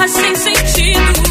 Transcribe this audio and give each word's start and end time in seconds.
Guerra 0.00 0.08
sem 0.08 0.34
sentido. 0.34 1.22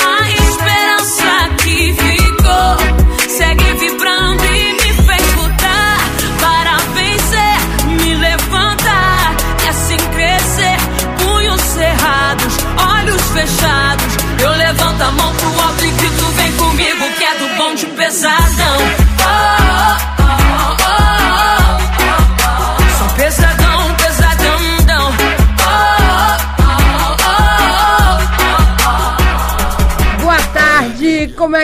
A 0.00 0.30
esperança 0.30 1.48
que 1.62 1.92
ficou 1.92 3.28
segue 3.28 3.72
vibrando 3.74 4.44
e 4.44 4.72
me 4.72 4.92
fez 5.02 5.34
lutar 5.36 5.98
para 6.40 6.76
vencer, 6.94 7.96
me 8.00 8.14
levantar 8.14 9.36
e 9.64 9.68
assim 9.68 9.96
crescer. 10.14 10.76
Punhos 11.18 11.60
cerrados, 11.60 12.56
olhos 12.96 13.22
fechados. 13.32 14.16
Eu 14.40 14.50
levanto 14.50 15.02
a 15.02 15.12
mão 15.12 15.34
pro 15.34 15.62
alto 15.62 15.84
e 15.84 15.90
grito: 15.90 16.24
vem 16.36 16.52
comigo 16.52 17.04
que 17.18 17.24
é 17.24 17.34
do 17.34 17.56
bom 17.56 17.74
de 17.74 17.86
pesadão. 17.86 19.03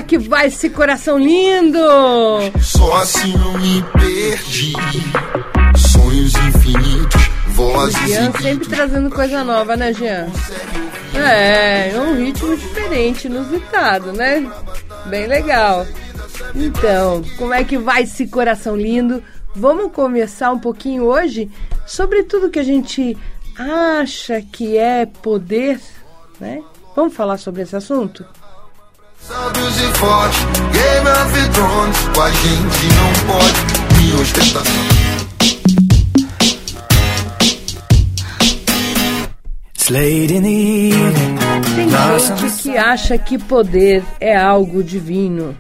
É 0.01 0.03
que 0.03 0.19
vai 0.19 0.47
esse 0.47 0.71
coração 0.71 1.19
lindo? 1.19 1.79
Só 2.63 2.97
assim 2.97 3.35
eu 3.35 3.59
me 3.59 3.83
perdi. 3.93 4.73
Sonhos 5.77 6.33
infinitos, 6.35 7.23
vozes 7.49 8.09
Jean 8.09 8.33
sempre 8.33 8.69
trazendo 8.69 9.11
coisa 9.11 9.45
nova, 9.45 9.77
né, 9.77 9.93
Jean? 9.93 10.27
É, 11.15 11.91
é 11.91 12.01
um 12.01 12.17
ritmo 12.17 12.57
diferente, 12.57 13.27
inusitado, 13.27 14.13
né? 14.13 14.51
Bem 15.07 15.27
legal. 15.27 15.87
Então, 16.55 17.23
como 17.37 17.53
é 17.53 17.63
que 17.63 17.77
vai 17.77 18.05
esse 18.05 18.27
coração 18.27 18.75
lindo? 18.75 19.23
Vamos 19.55 19.93
começar 19.93 20.51
um 20.51 20.59
pouquinho 20.59 21.05
hoje 21.05 21.51
sobre 21.87 22.23
tudo 22.23 22.49
que 22.49 22.59
a 22.59 22.65
gente 22.65 23.17
acha 23.55 24.41
que 24.41 24.79
é 24.79 25.05
poder, 25.05 25.79
né? 26.41 26.63
Vamos 26.97 27.15
falar 27.15 27.37
sobre 27.37 27.63
esse 27.63 27.77
assunto? 27.77 28.25
Sábios 29.23 29.77
e 29.77 29.99
fortes, 29.99 30.41
Game 30.73 31.09
of 31.09 31.51
Thrones, 31.53 31.99
com 32.15 32.21
a 32.23 32.31
gente 32.31 32.87
não 32.97 33.13
pode 33.27 33.61
me 33.97 34.21
ostentação. 34.21 35.01
Tem 41.77 41.89
gente 41.91 42.63
que 42.63 42.79
acha 42.79 43.19
que 43.19 43.39
poder 43.39 44.03
é 44.21 44.37
algo 44.37 44.83
divino, 44.83 45.57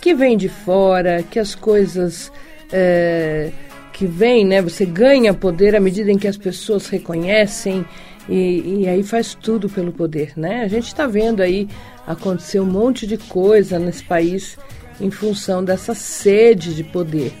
que 0.00 0.14
vem 0.14 0.36
de 0.36 0.48
fora, 0.48 1.22
que 1.22 1.38
as 1.38 1.54
coisas 1.54 2.30
é, 2.70 3.50
que 3.92 4.06
vêm, 4.06 4.44
né? 4.44 4.60
Você 4.60 4.84
ganha 4.84 5.32
poder 5.32 5.74
à 5.74 5.80
medida 5.80 6.10
em 6.10 6.18
que 6.18 6.28
as 6.28 6.36
pessoas 6.36 6.88
reconhecem 6.88 7.84
e, 8.30 8.82
e 8.82 8.88
aí 8.88 9.02
faz 9.02 9.34
tudo 9.34 9.68
pelo 9.68 9.92
poder, 9.92 10.32
né? 10.36 10.62
A 10.62 10.68
gente 10.68 10.86
está 10.86 11.06
vendo 11.06 11.42
aí 11.42 11.68
acontecer 12.06 12.60
um 12.60 12.66
monte 12.66 13.04
de 13.06 13.18
coisa 13.18 13.78
nesse 13.78 14.04
país 14.04 14.56
em 15.00 15.10
função 15.10 15.64
dessa 15.64 15.94
sede 15.94 16.74
de 16.74 16.84
poder. 16.84 17.32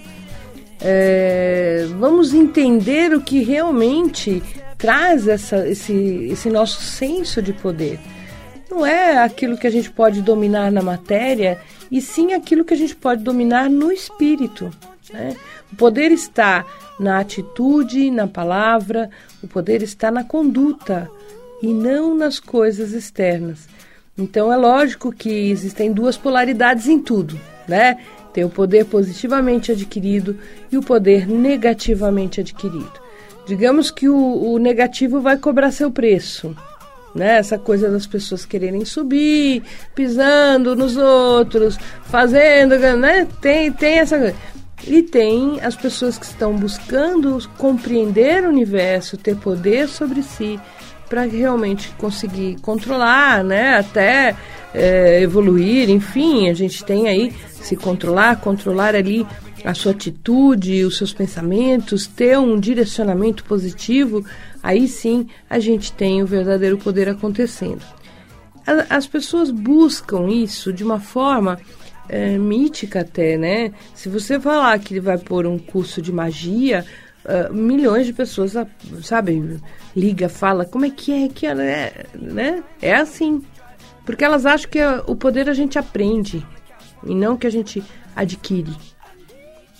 É, 0.80 1.86
vamos 1.98 2.34
entender 2.34 3.14
o 3.14 3.20
que 3.20 3.42
realmente 3.42 4.42
traz 4.76 5.28
essa, 5.28 5.68
esse, 5.68 5.92
esse 6.30 6.50
nosso 6.50 6.80
senso 6.80 7.40
de 7.40 7.52
poder. 7.52 8.00
Não 8.68 8.84
é 8.84 9.18
aquilo 9.18 9.58
que 9.58 9.66
a 9.66 9.70
gente 9.70 9.90
pode 9.90 10.22
dominar 10.22 10.72
na 10.72 10.82
matéria, 10.82 11.58
e 11.90 12.00
sim 12.00 12.32
aquilo 12.32 12.64
que 12.64 12.74
a 12.74 12.76
gente 12.76 12.96
pode 12.96 13.22
dominar 13.22 13.68
no 13.68 13.92
espírito. 13.92 14.70
Né? 15.12 15.36
O 15.72 15.76
poder 15.76 16.10
está 16.12 16.64
na 16.98 17.18
atitude, 17.18 18.10
na 18.10 18.26
palavra, 18.26 19.10
o 19.42 19.48
poder 19.48 19.82
está 19.82 20.10
na 20.10 20.24
conduta 20.24 21.10
e 21.62 21.68
não 21.68 22.14
nas 22.14 22.38
coisas 22.38 22.92
externas. 22.92 23.68
Então 24.16 24.52
é 24.52 24.56
lógico 24.56 25.12
que 25.12 25.50
existem 25.50 25.92
duas 25.92 26.16
polaridades 26.16 26.86
em 26.88 26.98
tudo, 26.98 27.38
né? 27.66 27.96
Tem 28.32 28.44
o 28.44 28.50
poder 28.50 28.84
positivamente 28.84 29.72
adquirido 29.72 30.38
e 30.70 30.76
o 30.76 30.82
poder 30.82 31.26
negativamente 31.26 32.40
adquirido. 32.40 32.92
Digamos 33.46 33.90
que 33.90 34.08
o, 34.08 34.52
o 34.52 34.58
negativo 34.58 35.20
vai 35.20 35.36
cobrar 35.36 35.72
seu 35.72 35.90
preço, 35.90 36.54
né? 37.14 37.38
Essa 37.38 37.58
coisa 37.58 37.88
das 37.88 38.06
pessoas 38.06 38.44
quererem 38.44 38.84
subir, 38.84 39.62
pisando 39.94 40.76
nos 40.76 40.96
outros, 40.96 41.78
fazendo, 42.04 42.78
né? 42.78 43.26
Tem, 43.40 43.72
tem 43.72 43.98
essa 43.98 44.18
coisa. 44.18 44.36
E 44.86 45.02
tem 45.02 45.60
as 45.60 45.76
pessoas 45.76 46.18
que 46.18 46.24
estão 46.24 46.56
buscando 46.56 47.38
compreender 47.58 48.44
o 48.44 48.48
universo, 48.48 49.16
ter 49.16 49.36
poder 49.36 49.88
sobre 49.88 50.22
si, 50.22 50.58
para 51.08 51.22
realmente 51.24 51.90
conseguir 51.98 52.56
controlar, 52.60 53.42
né? 53.42 53.76
Até 53.76 54.36
é, 54.72 55.20
evoluir, 55.20 55.90
enfim, 55.90 56.48
a 56.48 56.54
gente 56.54 56.84
tem 56.84 57.08
aí 57.08 57.32
se 57.50 57.76
controlar, 57.76 58.40
controlar 58.40 58.94
ali 58.94 59.26
a 59.64 59.74
sua 59.74 59.92
atitude, 59.92 60.84
os 60.84 60.96
seus 60.96 61.12
pensamentos, 61.12 62.06
ter 62.06 62.38
um 62.38 62.58
direcionamento 62.58 63.44
positivo, 63.44 64.24
aí 64.62 64.88
sim 64.88 65.26
a 65.48 65.58
gente 65.58 65.92
tem 65.92 66.22
o 66.22 66.26
verdadeiro 66.26 66.78
poder 66.78 67.08
acontecendo. 67.08 67.82
As 68.88 69.06
pessoas 69.06 69.50
buscam 69.50 70.28
isso 70.30 70.72
de 70.72 70.84
uma 70.84 71.00
forma 71.00 71.58
é, 72.10 72.36
mítica 72.36 73.02
até, 73.02 73.38
né? 73.38 73.72
Se 73.94 74.08
você 74.08 74.40
falar 74.40 74.76
que 74.80 74.92
ele 74.92 75.00
vai 75.00 75.16
pôr 75.16 75.46
um 75.46 75.56
curso 75.56 76.02
de 76.02 76.12
magia, 76.12 76.84
uh, 77.24 77.54
milhões 77.54 78.04
de 78.04 78.12
pessoas, 78.12 78.54
sabe, 79.00 79.60
liga, 79.94 80.28
fala, 80.28 80.64
como 80.64 80.84
é 80.84 80.90
que 80.90 81.12
é 81.12 81.28
que 81.28 81.46
ela 81.46 81.62
é, 81.62 82.06
né? 82.14 82.64
É 82.82 82.96
assim. 82.96 83.40
Porque 84.04 84.24
elas 84.24 84.44
acham 84.44 84.68
que 84.68 84.80
o 85.06 85.14
poder 85.14 85.48
a 85.48 85.54
gente 85.54 85.78
aprende 85.78 86.44
e 87.06 87.14
não 87.14 87.36
que 87.36 87.46
a 87.46 87.50
gente 87.50 87.80
adquire. 88.16 88.76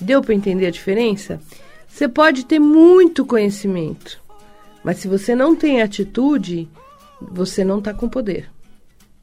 Deu 0.00 0.22
para 0.22 0.34
entender 0.34 0.66
a 0.66 0.70
diferença? 0.70 1.40
Você 1.88 2.06
pode 2.06 2.46
ter 2.46 2.60
muito 2.60 3.26
conhecimento, 3.26 4.22
mas 4.84 4.98
se 4.98 5.08
você 5.08 5.34
não 5.34 5.56
tem 5.56 5.82
atitude, 5.82 6.68
você 7.20 7.64
não 7.64 7.80
está 7.80 7.92
com 7.92 8.08
poder. 8.08 8.48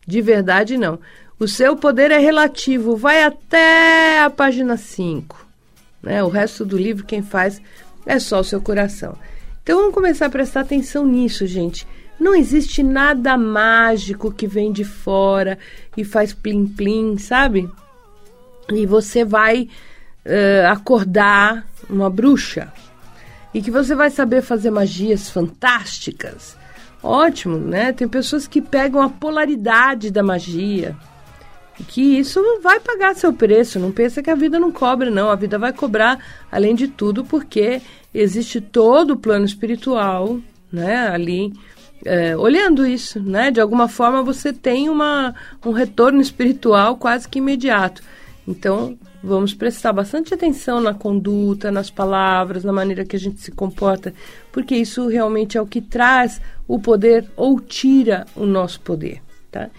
De 0.05 0.21
verdade, 0.21 0.77
não. 0.77 0.99
O 1.39 1.47
seu 1.47 1.75
poder 1.75 2.09
é 2.09 2.17
relativo, 2.17 2.95
vai 2.95 3.23
até 3.23 4.21
a 4.21 4.29
página 4.29 4.75
5. 4.75 5.45
Né? 6.01 6.23
O 6.23 6.29
resto 6.29 6.65
do 6.65 6.75
livro 6.75 7.05
quem 7.05 7.21
faz 7.21 7.61
é 8.07 8.17
só 8.17 8.39
o 8.39 8.43
seu 8.43 8.59
coração. 8.59 9.15
Então 9.61 9.77
vamos 9.79 9.93
começar 9.93 10.25
a 10.25 10.31
prestar 10.31 10.61
atenção 10.61 11.05
nisso, 11.05 11.45
gente. 11.45 11.85
Não 12.19 12.33
existe 12.33 12.81
nada 12.81 13.37
mágico 13.37 14.31
que 14.31 14.47
vem 14.47 14.71
de 14.71 14.83
fora 14.83 15.59
e 15.95 16.03
faz 16.03 16.33
plim-plim, 16.33 17.19
sabe? 17.19 17.69
E 18.73 18.87
você 18.87 19.23
vai 19.23 19.69
uh, 20.25 20.67
acordar 20.71 21.67
uma 21.87 22.09
bruxa 22.09 22.73
e 23.53 23.61
que 23.61 23.69
você 23.69 23.93
vai 23.93 24.09
saber 24.09 24.41
fazer 24.41 24.71
magias 24.71 25.29
fantásticas. 25.29 26.57
Ótimo, 27.03 27.59
né? 27.59 27.93
Tem 27.93 28.07
pessoas 28.07 28.47
que 28.47 28.59
pegam 28.59 29.01
a 29.01 29.09
polaridade 29.09 30.09
da 30.09 30.23
magia, 30.23 30.95
que 31.85 32.01
isso 32.01 32.41
vai 32.61 32.79
pagar 32.79 33.15
seu 33.15 33.33
preço. 33.33 33.79
Não 33.79 33.91
pensa 33.91 34.23
que 34.23 34.29
a 34.29 34.35
vida 34.35 34.59
não 34.59 34.71
cobra, 34.71 35.09
não. 35.09 35.29
A 35.29 35.35
vida 35.35 35.59
vai 35.59 35.71
cobrar, 35.71 36.19
além 36.51 36.75
de 36.75 36.87
tudo, 36.87 37.23
porque 37.23 37.81
existe 38.13 38.59
todo 38.59 39.11
o 39.11 39.17
plano 39.17 39.45
espiritual, 39.45 40.39
né? 40.71 41.07
Ali 41.07 41.53
é, 42.05 42.35
olhando 42.35 42.85
isso, 42.85 43.19
né? 43.19 43.51
De 43.51 43.61
alguma 43.61 43.87
forma 43.87 44.23
você 44.23 44.51
tem 44.51 44.89
uma, 44.89 45.35
um 45.65 45.71
retorno 45.71 46.21
espiritual 46.21 46.97
quase 46.97 47.27
que 47.27 47.39
imediato. 47.39 48.01
Então, 48.47 48.97
vamos 49.21 49.53
prestar 49.53 49.91
bastante 49.91 50.33
atenção 50.33 50.79
na 50.79 50.93
conduta, 50.93 51.71
nas 51.71 51.89
palavras, 51.89 52.63
na 52.63 52.71
maneira 52.71 53.05
que 53.05 53.15
a 53.15 53.19
gente 53.19 53.41
se 53.41 53.51
comporta, 53.51 54.13
porque 54.51 54.75
isso 54.75 55.07
realmente 55.07 55.57
é 55.57 55.61
o 55.61 55.67
que 55.67 55.81
traz 55.81 56.39
o 56.67 56.79
poder 56.79 57.25
ou 57.35 57.59
tira 57.59 58.25
o 58.35 58.45
nosso 58.45 58.79
poder, 58.79 59.21
tá? 59.51 59.69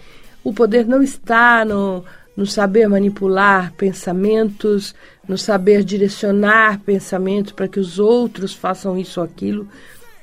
O 0.43 0.53
poder 0.53 0.85
não 0.85 1.01
está 1.01 1.63
no, 1.65 2.03
no 2.35 2.45
saber 2.45 2.87
manipular 2.87 3.73
pensamentos, 3.73 4.95
no 5.27 5.37
saber 5.37 5.83
direcionar 5.83 6.79
pensamentos 6.79 7.51
para 7.51 7.67
que 7.67 7.79
os 7.79 7.99
outros 7.99 8.53
façam 8.53 8.97
isso 8.97 9.19
ou 9.19 9.25
aquilo. 9.25 9.67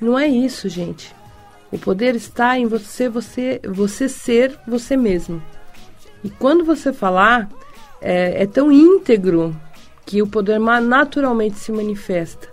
Não 0.00 0.18
é 0.18 0.26
isso, 0.26 0.68
gente. 0.68 1.14
O 1.70 1.78
poder 1.78 2.14
está 2.14 2.58
em 2.58 2.66
você, 2.66 3.08
você, 3.08 3.60
você 3.64 4.08
ser 4.08 4.58
você 4.66 4.96
mesmo. 4.96 5.42
E 6.24 6.30
quando 6.30 6.64
você 6.64 6.92
falar, 6.92 7.48
é, 8.00 8.42
é 8.42 8.46
tão 8.46 8.72
íntegro 8.72 9.54
que 10.04 10.22
o 10.22 10.26
poder 10.26 10.58
naturalmente 10.58 11.58
se 11.58 11.72
manifesta. 11.72 12.48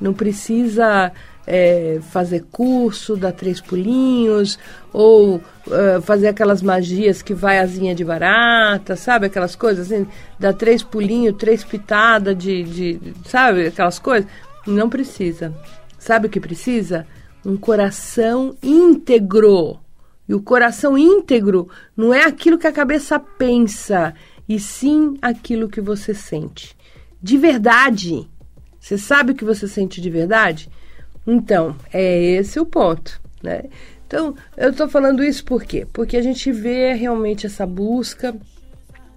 Não 0.00 0.12
precisa 0.12 1.12
é, 1.46 2.00
fazer 2.10 2.44
curso, 2.50 3.16
dar 3.16 3.32
três 3.32 3.60
pulinhos, 3.60 4.58
ou 4.92 5.36
uh, 5.36 6.02
fazer 6.02 6.28
aquelas 6.28 6.60
magias 6.60 7.22
que 7.22 7.32
vai 7.32 7.58
asinha 7.58 7.94
de 7.94 8.04
barata, 8.04 8.96
sabe? 8.96 9.26
Aquelas 9.26 9.54
coisas 9.54 9.92
assim, 9.92 10.06
dar 10.38 10.52
três 10.54 10.82
pulinhos, 10.82 11.36
três 11.36 11.62
pitadas 11.62 12.36
de, 12.36 12.64
de, 12.64 13.00
sabe? 13.24 13.68
Aquelas 13.68 13.98
coisas. 13.98 14.28
Não 14.66 14.90
precisa. 14.90 15.54
Sabe 15.98 16.26
o 16.26 16.30
que 16.30 16.40
precisa? 16.40 17.06
Um 17.44 17.56
coração 17.56 18.56
íntegro. 18.62 19.78
E 20.28 20.34
o 20.34 20.42
coração 20.42 20.98
íntegro 20.98 21.68
não 21.96 22.12
é 22.12 22.24
aquilo 22.24 22.58
que 22.58 22.66
a 22.66 22.72
cabeça 22.72 23.18
pensa, 23.20 24.12
e 24.48 24.58
sim 24.58 25.16
aquilo 25.22 25.68
que 25.68 25.80
você 25.80 26.12
sente. 26.12 26.76
De 27.22 27.38
verdade. 27.38 28.28
Você 28.80 28.98
sabe 28.98 29.32
o 29.32 29.34
que 29.34 29.44
você 29.44 29.66
sente 29.66 30.00
de 30.00 30.10
verdade? 30.10 30.68
Então, 31.26 31.74
é 31.92 32.18
esse 32.18 32.60
o 32.60 32.64
ponto, 32.64 33.20
né? 33.42 33.64
Então, 34.06 34.34
eu 34.56 34.70
estou 34.70 34.88
falando 34.88 35.24
isso 35.24 35.44
por 35.44 35.64
quê? 35.64 35.86
Porque 35.92 36.16
a 36.16 36.22
gente 36.22 36.52
vê 36.52 36.92
realmente 36.92 37.46
essa 37.46 37.66
busca, 37.66 38.34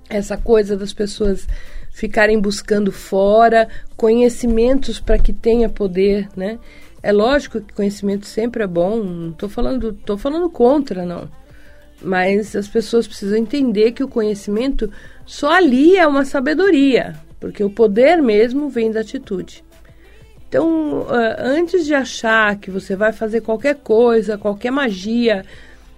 essa 0.09 0.35
coisa 0.35 0.75
das 0.75 0.91
pessoas 0.91 1.47
ficarem 1.91 2.39
buscando 2.39 2.91
fora 2.91 3.67
conhecimentos 3.95 4.99
para 4.99 5.19
que 5.19 5.31
tenha 5.31 5.69
poder, 5.69 6.27
né? 6.35 6.57
É 7.03 7.11
lógico 7.11 7.61
que 7.61 7.73
conhecimento 7.73 8.25
sempre 8.25 8.63
é 8.63 8.67
bom, 8.67 9.03
não 9.03 9.29
estou 9.29 9.47
falando, 9.47 9.93
tô 9.93 10.17
falando 10.17 10.49
contra, 10.49 11.05
não. 11.05 11.29
Mas 12.01 12.55
as 12.55 12.67
pessoas 12.67 13.07
precisam 13.07 13.37
entender 13.37 13.91
que 13.91 14.03
o 14.03 14.07
conhecimento 14.07 14.91
só 15.25 15.51
ali 15.51 15.97
é 15.97 16.07
uma 16.07 16.25
sabedoria, 16.25 17.15
porque 17.39 17.63
o 17.63 17.69
poder 17.69 18.21
mesmo 18.21 18.69
vem 18.69 18.91
da 18.91 19.01
atitude. 19.01 19.63
Então, 20.49 21.01
uh, 21.01 21.07
antes 21.37 21.85
de 21.85 21.93
achar 21.93 22.55
que 22.57 22.71
você 22.71 22.95
vai 22.95 23.13
fazer 23.13 23.41
qualquer 23.41 23.75
coisa, 23.75 24.35
qualquer 24.35 24.71
magia, 24.71 25.45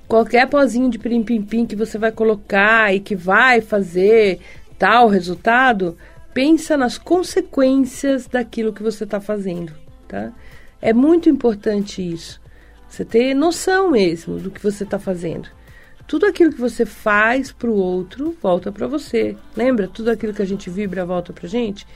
qualquer 0.10 0.46
pozinho 0.50 0.90
de 0.90 1.00
pirim-pim-pim 1.00 1.66
que 1.66 1.76
você 1.76 1.98
vai 1.98 2.12
colocar 2.12 2.94
e 2.94 3.00
que 3.00 3.16
vai 3.16 3.62
fazer 3.62 4.42
tal 4.78 5.08
resultado, 5.08 5.98
pensa 6.34 6.76
nas 6.76 6.98
consequências 6.98 8.28
daquilo 8.28 8.74
que 8.74 8.84
você 8.84 9.06
está 9.06 9.22
fazendo, 9.22 9.72
tá? 10.06 10.34
É 10.82 10.92
muito 10.92 11.30
importante 11.30 12.02
isso. 12.02 12.42
Você 12.90 13.06
ter 13.06 13.34
noção 13.34 13.92
mesmo 13.92 14.38
do 14.38 14.52
que 14.52 14.62
você 14.62 14.84
está 14.84 15.00
fazendo. 15.00 15.48
Tudo 16.06 16.26
aquilo 16.26 16.52
que 16.52 16.60
você 16.60 16.86
faz 16.86 17.54
para 17.54 17.70
o 17.70 17.76
outro 17.76 18.36
volta 18.42 18.70
para 18.70 18.86
você. 18.86 19.38
Lembra? 19.56 19.88
Tudo 19.88 20.12
aquilo 20.12 20.34
que 20.34 20.42
a 20.42 20.46
gente 20.46 20.70
vibra 20.70 21.06
volta 21.06 21.32
para 21.32 21.48
gente. 21.48 21.88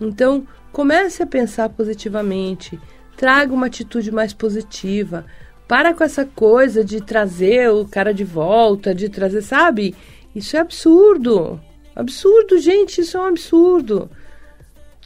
Então, 0.00 0.46
Comece 0.72 1.22
a 1.22 1.26
pensar 1.26 1.68
positivamente, 1.70 2.78
traga 3.16 3.52
uma 3.52 3.66
atitude 3.66 4.12
mais 4.12 4.32
positiva. 4.32 5.24
Para 5.66 5.92
com 5.92 6.04
essa 6.04 6.24
coisa 6.24 6.84
de 6.84 7.02
trazer 7.02 7.70
o 7.70 7.86
cara 7.86 8.14
de 8.14 8.24
volta, 8.24 8.94
de 8.94 9.08
trazer, 9.08 9.42
sabe? 9.42 9.94
Isso 10.34 10.56
é 10.56 10.60
absurdo. 10.60 11.60
Absurdo, 11.94 12.58
gente, 12.58 13.00
isso 13.00 13.16
é 13.16 13.20
um 13.20 13.26
absurdo. 13.26 14.10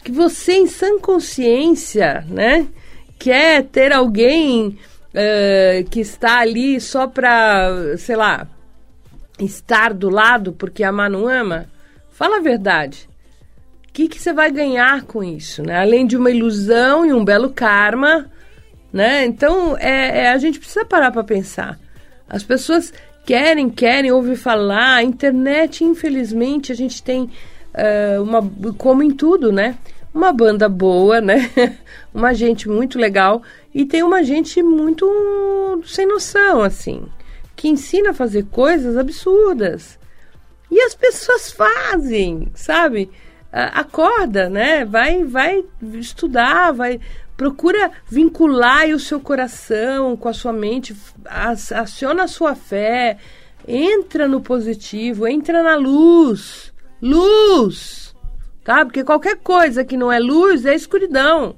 Que 0.04 0.12
você, 0.12 0.52
em 0.52 0.66
sã 0.66 0.98
consciência, 0.98 2.24
né, 2.28 2.68
quer 3.18 3.64
ter 3.64 3.92
alguém 3.92 4.68
uh, 4.68 5.88
que 5.90 6.00
está 6.00 6.40
ali 6.40 6.80
só 6.80 7.06
para, 7.06 7.96
sei 7.96 8.16
lá, 8.16 8.46
estar 9.38 9.94
do 9.94 10.10
lado 10.10 10.52
porque 10.52 10.84
amar 10.84 11.08
não 11.08 11.26
ama? 11.26 11.66
Fala 12.10 12.38
a 12.38 12.42
verdade 12.42 13.08
que, 13.92 14.08
que 14.08 14.20
você 14.20 14.32
vai 14.32 14.50
ganhar 14.50 15.02
com 15.02 15.22
isso, 15.22 15.62
né? 15.62 15.78
Além 15.78 16.06
de 16.06 16.16
uma 16.16 16.30
ilusão 16.30 17.04
e 17.04 17.12
um 17.12 17.24
belo 17.24 17.50
karma, 17.50 18.30
né? 18.92 19.24
Então, 19.24 19.76
é, 19.78 20.24
é 20.24 20.28
a 20.30 20.38
gente 20.38 20.58
precisa 20.58 20.84
parar 20.84 21.10
para 21.10 21.22
pensar. 21.22 21.78
As 22.28 22.42
pessoas 22.42 22.92
querem, 23.24 23.68
querem 23.68 24.10
ouvir 24.10 24.36
falar. 24.36 24.96
A 24.96 25.02
internet, 25.02 25.84
infelizmente, 25.84 26.72
a 26.72 26.74
gente 26.74 27.02
tem 27.02 27.24
uh, 27.74 28.22
uma, 28.22 28.42
como 28.78 29.02
em 29.02 29.10
tudo, 29.10 29.52
né? 29.52 29.76
Uma 30.14 30.32
banda 30.32 30.68
boa, 30.68 31.20
né? 31.20 31.50
uma 32.12 32.32
gente 32.32 32.68
muito 32.68 32.98
legal 32.98 33.42
e 33.74 33.84
tem 33.84 34.02
uma 34.02 34.22
gente 34.22 34.62
muito 34.62 35.82
sem 35.86 36.06
noção, 36.06 36.62
assim, 36.62 37.02
que 37.56 37.68
ensina 37.68 38.10
a 38.10 38.14
fazer 38.14 38.46
coisas 38.46 38.96
absurdas. 38.96 39.98
E 40.70 40.80
as 40.80 40.94
pessoas 40.94 41.52
fazem, 41.52 42.48
sabe? 42.54 43.10
Acorda, 43.52 44.48
né? 44.48 44.84
Vai, 44.84 45.24
vai 45.24 45.64
estudar, 45.94 46.72
vai 46.72 47.00
procura 47.36 47.90
vincular 48.08 48.88
o 48.90 49.00
seu 49.00 49.18
coração 49.18 50.16
com 50.16 50.28
a 50.28 50.32
sua 50.32 50.52
mente, 50.52 50.96
aciona 51.24 52.24
a 52.24 52.28
sua 52.28 52.54
fé, 52.54 53.16
entra 53.66 54.28
no 54.28 54.40
positivo, 54.40 55.26
entra 55.26 55.62
na 55.62 55.74
luz, 55.74 56.72
luz, 57.00 58.14
tá? 58.62 58.84
Porque 58.84 59.02
qualquer 59.02 59.36
coisa 59.36 59.84
que 59.84 59.96
não 59.96 60.12
é 60.12 60.18
luz 60.18 60.64
é 60.64 60.74
escuridão. 60.74 61.56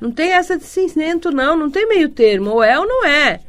Não 0.00 0.10
tem 0.10 0.32
essa 0.32 0.58
de 0.58 0.64
cinzento, 0.64 1.30
não, 1.30 1.56
não 1.56 1.70
tem 1.70 1.86
meio 1.86 2.08
termo, 2.08 2.50
ou 2.50 2.62
é 2.62 2.78
ou 2.78 2.86
não 2.86 3.06
é. 3.06 3.40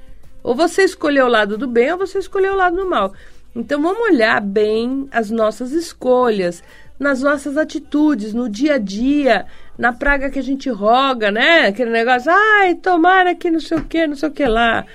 Ou 0.43 0.55
você 0.55 0.83
escolheu 0.83 1.25
o 1.25 1.29
lado 1.29 1.57
do 1.57 1.67
bem 1.67 1.91
ou 1.91 1.97
você 1.97 2.19
escolheu 2.19 2.53
o 2.53 2.57
lado 2.57 2.75
do 2.75 2.89
mal. 2.89 3.13
Então 3.55 3.81
vamos 3.81 4.01
olhar 4.07 4.39
bem 4.41 5.07
as 5.12 5.29
nossas 5.29 5.71
escolhas, 5.71 6.63
nas 7.00 7.21
nossas 7.21 7.57
atitudes, 7.57 8.33
no 8.33 8.50
dia 8.50 8.75
a 8.75 8.77
dia, 8.77 9.45
na 9.77 9.91
praga 9.91 10.29
que 10.29 10.39
a 10.39 10.43
gente 10.43 10.69
roga, 10.69 11.31
né? 11.31 11.67
Aquele 11.67 11.89
negócio, 11.89 12.31
ai, 12.31 12.75
tomara 12.75 13.35
que 13.35 13.50
não 13.50 13.59
sei 13.59 13.77
o 13.77 13.83
que, 13.83 14.07
não 14.07 14.15
sei 14.15 14.29
o 14.29 14.31
que 14.31 14.45
lá. 14.45 14.85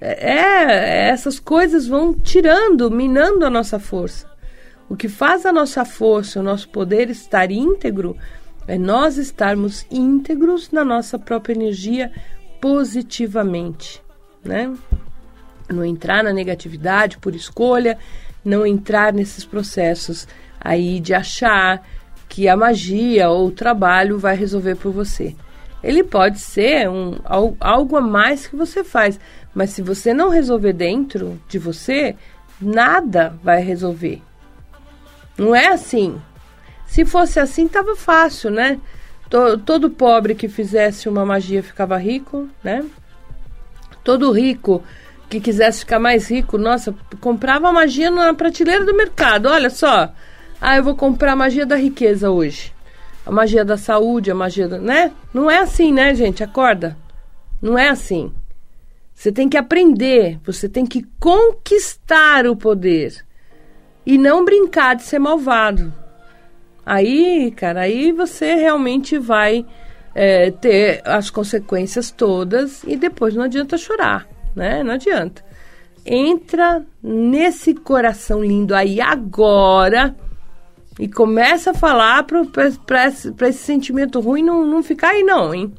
É, 0.00 0.32
é, 0.32 1.08
essas 1.08 1.38
coisas 1.38 1.86
vão 1.86 2.12
tirando, 2.12 2.90
minando 2.90 3.44
a 3.44 3.50
nossa 3.50 3.78
força. 3.78 4.28
O 4.88 4.96
que 4.96 5.08
faz 5.08 5.46
a 5.46 5.52
nossa 5.52 5.84
força, 5.84 6.40
o 6.40 6.42
nosso 6.42 6.68
poder 6.68 7.08
estar 7.10 7.50
íntegro, 7.50 8.16
é 8.66 8.78
nós 8.78 9.16
estarmos 9.16 9.86
íntegros 9.90 10.70
na 10.70 10.84
nossa 10.84 11.18
própria 11.18 11.54
energia 11.54 12.12
positivamente, 12.60 14.02
né? 14.42 14.72
Não 15.68 15.84
entrar 15.84 16.22
na 16.24 16.32
negatividade 16.32 17.18
por 17.18 17.34
escolha, 17.34 17.98
não 18.44 18.66
entrar 18.66 19.12
nesses 19.12 19.44
processos 19.44 20.28
aí 20.60 21.00
de 21.00 21.14
achar 21.14 21.82
que 22.28 22.48
a 22.48 22.56
magia 22.56 23.30
ou 23.30 23.48
o 23.48 23.52
trabalho 23.52 24.18
vai 24.18 24.36
resolver 24.36 24.74
por 24.74 24.92
você. 24.92 25.34
Ele 25.82 26.02
pode 26.02 26.38
ser 26.40 26.88
um, 26.88 27.16
algo 27.60 27.96
a 27.96 28.00
mais 28.00 28.46
que 28.46 28.56
você 28.56 28.82
faz, 28.82 29.20
mas 29.54 29.70
se 29.70 29.82
você 29.82 30.14
não 30.14 30.30
resolver 30.30 30.72
dentro 30.72 31.40
de 31.48 31.58
você, 31.58 32.16
nada 32.60 33.38
vai 33.42 33.62
resolver. 33.62 34.22
Não 35.36 35.54
é 35.54 35.68
assim. 35.68 36.20
Se 36.86 37.04
fosse 37.04 37.38
assim, 37.38 37.68
tava 37.68 37.94
fácil, 37.94 38.50
né? 38.50 38.80
Todo, 39.64 39.90
pobre 39.90 40.34
que 40.34 40.48
fizesse 40.48 41.08
uma 41.08 41.24
magia 41.26 41.62
ficava 41.62 41.96
rico, 41.98 42.48
né? 42.62 42.84
Todo 44.02 44.30
rico 44.30 44.82
que 45.28 45.40
quisesse 45.40 45.80
ficar 45.80 45.98
mais 45.98 46.30
rico, 46.30 46.58
nossa, 46.58 46.94
comprava 47.20 47.72
magia 47.72 48.10
na 48.10 48.34
prateleira 48.34 48.84
do 48.84 48.94
mercado. 48.94 49.48
Olha 49.48 49.70
só, 49.70 50.12
ah, 50.60 50.76
eu 50.76 50.84
vou 50.84 50.94
comprar 50.94 51.32
a 51.32 51.36
magia 51.36 51.66
da 51.66 51.76
riqueza 51.76 52.30
hoje. 52.30 52.72
A 53.26 53.30
magia 53.30 53.64
da 53.64 53.76
saúde, 53.76 54.30
a 54.30 54.34
magia 54.34 54.68
da. 54.68 54.78
né? 54.78 55.12
Não 55.32 55.50
é 55.50 55.58
assim, 55.58 55.92
né, 55.92 56.14
gente? 56.14 56.44
Acorda. 56.44 56.96
Não 57.60 57.78
é 57.78 57.88
assim. 57.88 58.32
Você 59.14 59.30
tem 59.30 59.48
que 59.48 59.56
aprender, 59.56 60.38
você 60.44 60.68
tem 60.68 60.84
que 60.84 61.06
conquistar 61.18 62.46
o 62.46 62.56
poder 62.56 63.24
e 64.04 64.18
não 64.18 64.44
brincar 64.44 64.96
de 64.96 65.04
ser 65.04 65.18
malvado. 65.18 65.92
Aí, 66.84 67.50
cara, 67.52 67.82
aí 67.82 68.12
você 68.12 68.54
realmente 68.56 69.16
vai 69.16 69.64
é, 70.14 70.50
ter 70.50 71.00
as 71.04 71.30
consequências 71.30 72.10
todas 72.10 72.82
e 72.84 72.96
depois 72.96 73.34
não 73.34 73.44
adianta 73.44 73.78
chorar, 73.78 74.28
né? 74.54 74.82
Não 74.82 74.94
adianta. 74.94 75.44
Entra 76.04 76.84
nesse 77.02 77.74
coração 77.74 78.44
lindo 78.44 78.74
aí 78.74 79.00
agora 79.00 80.14
e 80.98 81.08
começa 81.08 81.70
a 81.70 81.74
falar 81.74 82.24
para 82.24 83.48
esse 83.48 83.58
sentimento 83.58 84.20
ruim 84.20 84.42
não, 84.42 84.64
não 84.66 84.82
ficar 84.82 85.10
aí 85.10 85.22
não, 85.22 85.54
hein? 85.54 85.72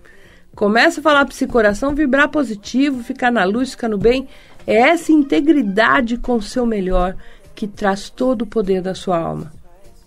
Começa 0.55 0.99
a 0.99 1.03
falar 1.03 1.25
para 1.25 1.33
esse 1.33 1.45
coração 1.45 1.93
vibrar 1.93 2.29
positivo, 2.29 3.03
ficar 3.03 3.31
na 3.31 3.43
luz, 3.43 3.71
ficar 3.71 3.89
no 3.89 3.97
bem. 3.97 4.27
É 4.65 4.75
essa 4.75 5.11
integridade 5.11 6.17
com 6.17 6.35
o 6.35 6.41
seu 6.41 6.65
melhor 6.65 7.15
que 7.53 7.67
traz 7.67 8.09
todo 8.09 8.43
o 8.43 8.47
poder 8.47 8.81
da 8.81 8.95
sua 8.95 9.17
alma. 9.19 9.51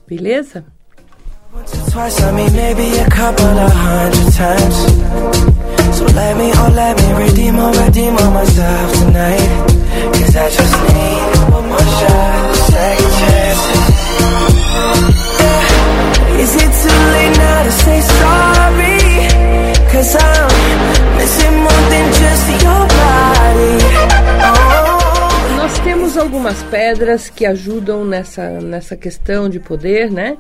Beleza? 0.07 0.65
Twice, 1.91 2.23
I 2.23 2.33
mean 2.33 2.53
maybe 2.53 2.99
a 3.01 3.09
couple 3.11 3.45
of 3.45 3.73
hundred 3.73 4.33
times. 4.33 5.58
So 5.93 6.05
let 6.05 6.37
me, 6.37 6.53
oh 6.55 6.71
let 6.75 6.97
me 6.97 7.09
redeem 7.25 7.59
or 7.59 7.73
redeem 7.73 8.15
on 8.17 8.33
myself 8.35 8.93
tonight. 8.99 9.49
Cause 10.15 10.37
I 10.37 10.49
just 10.51 10.77
need 10.87 11.53
one 11.53 11.69
more 11.69 11.89
shot, 11.99 12.55
second 12.73 13.13
chances. 13.21 13.85
Yeah. 15.41 16.43
Is 16.43 16.53
it 16.55 16.71
too 16.83 17.01
late 17.15 17.35
now 17.37 17.63
to 17.65 17.73
say 17.73 18.01
sorry? 18.01 18.99
Cause 19.93 20.17
I'm 20.17 21.17
missing 21.19 21.57
more 21.67 21.85
than 21.93 22.07
just 22.21 22.47
your 22.65 22.83
body. 22.99 23.75
Oh. 24.45 25.57
Nós 25.57 25.79
temos 25.81 26.17
algumas 26.17 26.63
pedras 26.65 27.29
que 27.29 27.45
ajudam 27.45 28.05
nessa, 28.05 28.61
nessa 28.61 28.97
questão 28.97 29.49
de 29.49 29.59
poder, 29.59 30.11
né? 30.11 30.37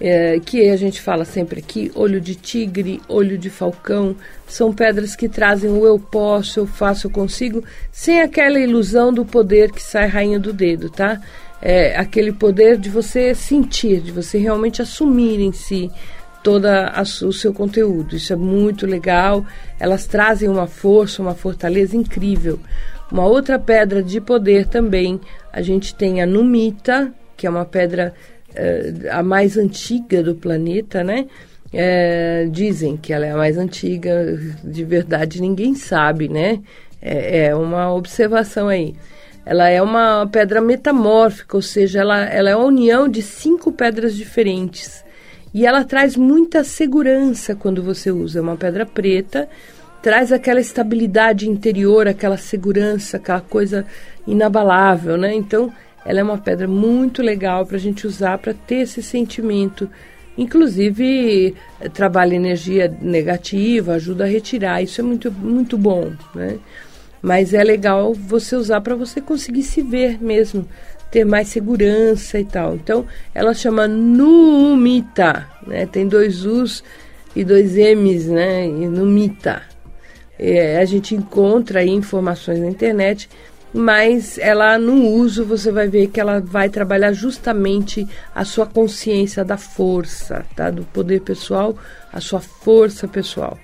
É, 0.00 0.40
que 0.40 0.70
a 0.70 0.76
gente 0.76 1.00
fala 1.00 1.24
sempre 1.24 1.60
aqui, 1.60 1.92
olho 1.94 2.20
de 2.20 2.34
tigre, 2.34 3.02
olho 3.06 3.36
de 3.36 3.50
falcão, 3.50 4.16
são 4.46 4.72
pedras 4.72 5.14
que 5.14 5.28
trazem 5.28 5.70
o 5.70 5.86
eu 5.86 5.98
posso, 5.98 6.60
eu 6.60 6.66
faço, 6.66 7.06
eu 7.06 7.10
consigo, 7.10 7.62
sem 7.92 8.22
aquela 8.22 8.58
ilusão 8.58 9.12
do 9.12 9.24
poder 9.24 9.70
que 9.70 9.82
sai 9.82 10.06
rainha 10.06 10.40
do 10.40 10.52
dedo, 10.52 10.88
tá? 10.88 11.20
É, 11.60 11.94
aquele 11.96 12.32
poder 12.32 12.78
de 12.78 12.88
você 12.88 13.34
sentir, 13.34 14.00
de 14.00 14.10
você 14.10 14.38
realmente 14.38 14.80
assumir 14.80 15.38
em 15.40 15.52
si 15.52 15.90
toda 16.42 16.90
o 17.22 17.32
seu 17.32 17.52
conteúdo. 17.52 18.16
Isso 18.16 18.32
é 18.32 18.36
muito 18.36 18.86
legal. 18.86 19.44
Elas 19.78 20.06
trazem 20.06 20.48
uma 20.48 20.66
força, 20.66 21.20
uma 21.20 21.34
fortaleza 21.34 21.94
incrível. 21.94 22.58
Uma 23.12 23.26
outra 23.26 23.58
pedra 23.58 24.02
de 24.02 24.20
poder 24.22 24.66
também, 24.66 25.20
a 25.52 25.60
gente 25.60 25.94
tem 25.94 26.22
a 26.22 26.26
Numita, 26.26 27.12
que 27.36 27.46
é 27.46 27.50
uma 27.50 27.64
pedra 27.64 28.14
a 29.10 29.22
mais 29.22 29.56
antiga 29.56 30.22
do 30.22 30.34
planeta, 30.34 31.04
né? 31.04 31.26
É, 31.72 32.48
dizem 32.50 32.96
que 32.96 33.12
ela 33.12 33.24
é 33.24 33.30
a 33.30 33.36
mais 33.36 33.56
antiga, 33.56 34.38
de 34.64 34.84
verdade 34.84 35.40
ninguém 35.40 35.74
sabe, 35.74 36.28
né? 36.28 36.60
É, 37.00 37.46
é, 37.46 37.54
uma 37.54 37.94
observação 37.94 38.68
aí. 38.68 38.94
Ela 39.46 39.68
é 39.68 39.80
uma 39.80 40.28
pedra 40.30 40.60
metamórfica, 40.60 41.56
ou 41.56 41.62
seja, 41.62 42.00
ela, 42.00 42.24
ela 42.24 42.50
é 42.50 42.52
a 42.52 42.58
união 42.58 43.08
de 43.08 43.22
cinco 43.22 43.72
pedras 43.72 44.14
diferentes. 44.14 45.04
E 45.52 45.66
ela 45.66 45.84
traz 45.84 46.16
muita 46.16 46.62
segurança 46.62 47.54
quando 47.54 47.82
você 47.82 48.10
usa. 48.10 48.42
Uma 48.42 48.56
pedra 48.56 48.84
preta, 48.84 49.48
traz 50.02 50.32
aquela 50.32 50.60
estabilidade 50.60 51.48
interior, 51.48 52.06
aquela 52.06 52.36
segurança, 52.36 53.16
aquela 53.16 53.40
coisa 53.40 53.84
inabalável, 54.26 55.16
né? 55.16 55.34
Então, 55.34 55.72
ela 56.04 56.20
é 56.20 56.22
uma 56.22 56.38
pedra 56.38 56.66
muito 56.66 57.22
legal 57.22 57.66
para 57.66 57.76
a 57.76 57.80
gente 57.80 58.06
usar 58.06 58.38
para 58.38 58.54
ter 58.54 58.76
esse 58.76 59.02
sentimento. 59.02 59.88
Inclusive, 60.38 61.54
trabalha 61.92 62.34
energia 62.34 62.94
negativa, 63.00 63.94
ajuda 63.94 64.24
a 64.24 64.28
retirar. 64.28 64.82
Isso 64.82 65.00
é 65.00 65.04
muito, 65.04 65.30
muito 65.30 65.76
bom, 65.76 66.12
né? 66.34 66.58
Mas 67.20 67.52
é 67.52 67.62
legal 67.62 68.14
você 68.14 68.56
usar 68.56 68.80
para 68.80 68.94
você 68.94 69.20
conseguir 69.20 69.62
se 69.62 69.82
ver 69.82 70.22
mesmo, 70.22 70.66
ter 71.10 71.24
mais 71.24 71.48
segurança 71.48 72.40
e 72.40 72.44
tal. 72.44 72.74
Então, 72.76 73.04
ela 73.34 73.52
chama 73.52 73.86
Numita, 73.86 75.46
né? 75.66 75.84
Tem 75.84 76.08
dois 76.08 76.46
U's 76.46 76.82
e 77.36 77.44
dois 77.44 77.76
M's, 77.76 78.26
né? 78.26 78.66
E 78.66 78.88
Numita. 78.88 79.62
É, 80.38 80.78
a 80.78 80.84
gente 80.86 81.14
encontra 81.14 81.80
aí 81.80 81.90
informações 81.90 82.58
na 82.60 82.68
internet 82.68 83.28
mas 83.72 84.36
ela 84.38 84.78
no 84.78 85.06
uso 85.06 85.44
você 85.44 85.70
vai 85.70 85.88
ver 85.88 86.08
que 86.08 86.20
ela 86.20 86.40
vai 86.40 86.68
trabalhar 86.68 87.12
justamente 87.12 88.06
a 88.34 88.44
sua 88.44 88.66
consciência 88.66 89.44
da 89.44 89.56
força, 89.56 90.44
tá? 90.56 90.70
Do 90.70 90.84
poder 90.84 91.20
pessoal, 91.20 91.76
a 92.12 92.20
sua 92.20 92.40
força 92.40 93.06
pessoal. 93.06 93.56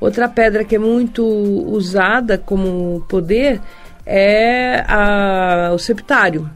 Outra 0.00 0.28
pedra 0.28 0.64
que 0.64 0.76
é 0.76 0.78
muito 0.78 1.24
usada 1.24 2.38
como 2.38 3.04
poder 3.08 3.60
é 4.06 4.84
a, 4.86 5.70
o 5.72 5.78
septário. 5.78 6.48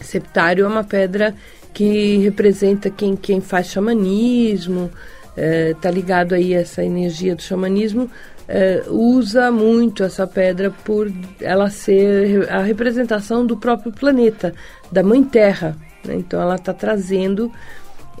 Septário 0.00 0.64
é 0.64 0.68
uma 0.68 0.84
pedra 0.84 1.34
que 1.72 2.18
representa 2.18 2.90
quem, 2.90 3.16
quem 3.16 3.40
faz 3.40 3.68
xamanismo, 3.68 4.90
é, 5.36 5.74
tá 5.80 5.90
ligado 5.90 6.34
aí 6.34 6.54
a 6.54 6.60
essa 6.60 6.84
energia 6.84 7.34
do 7.34 7.42
xamanismo, 7.42 8.10
é, 8.52 8.82
usa 8.88 9.48
muito 9.52 10.02
essa 10.02 10.26
pedra 10.26 10.72
por 10.72 11.08
ela 11.40 11.70
ser 11.70 12.50
a 12.50 12.60
representação 12.62 13.46
do 13.46 13.56
próprio 13.56 13.92
planeta, 13.92 14.52
da 14.90 15.04
Mãe 15.04 15.22
Terra. 15.22 15.76
Né? 16.04 16.16
Então 16.16 16.42
ela 16.42 16.56
está 16.56 16.74
trazendo 16.74 17.52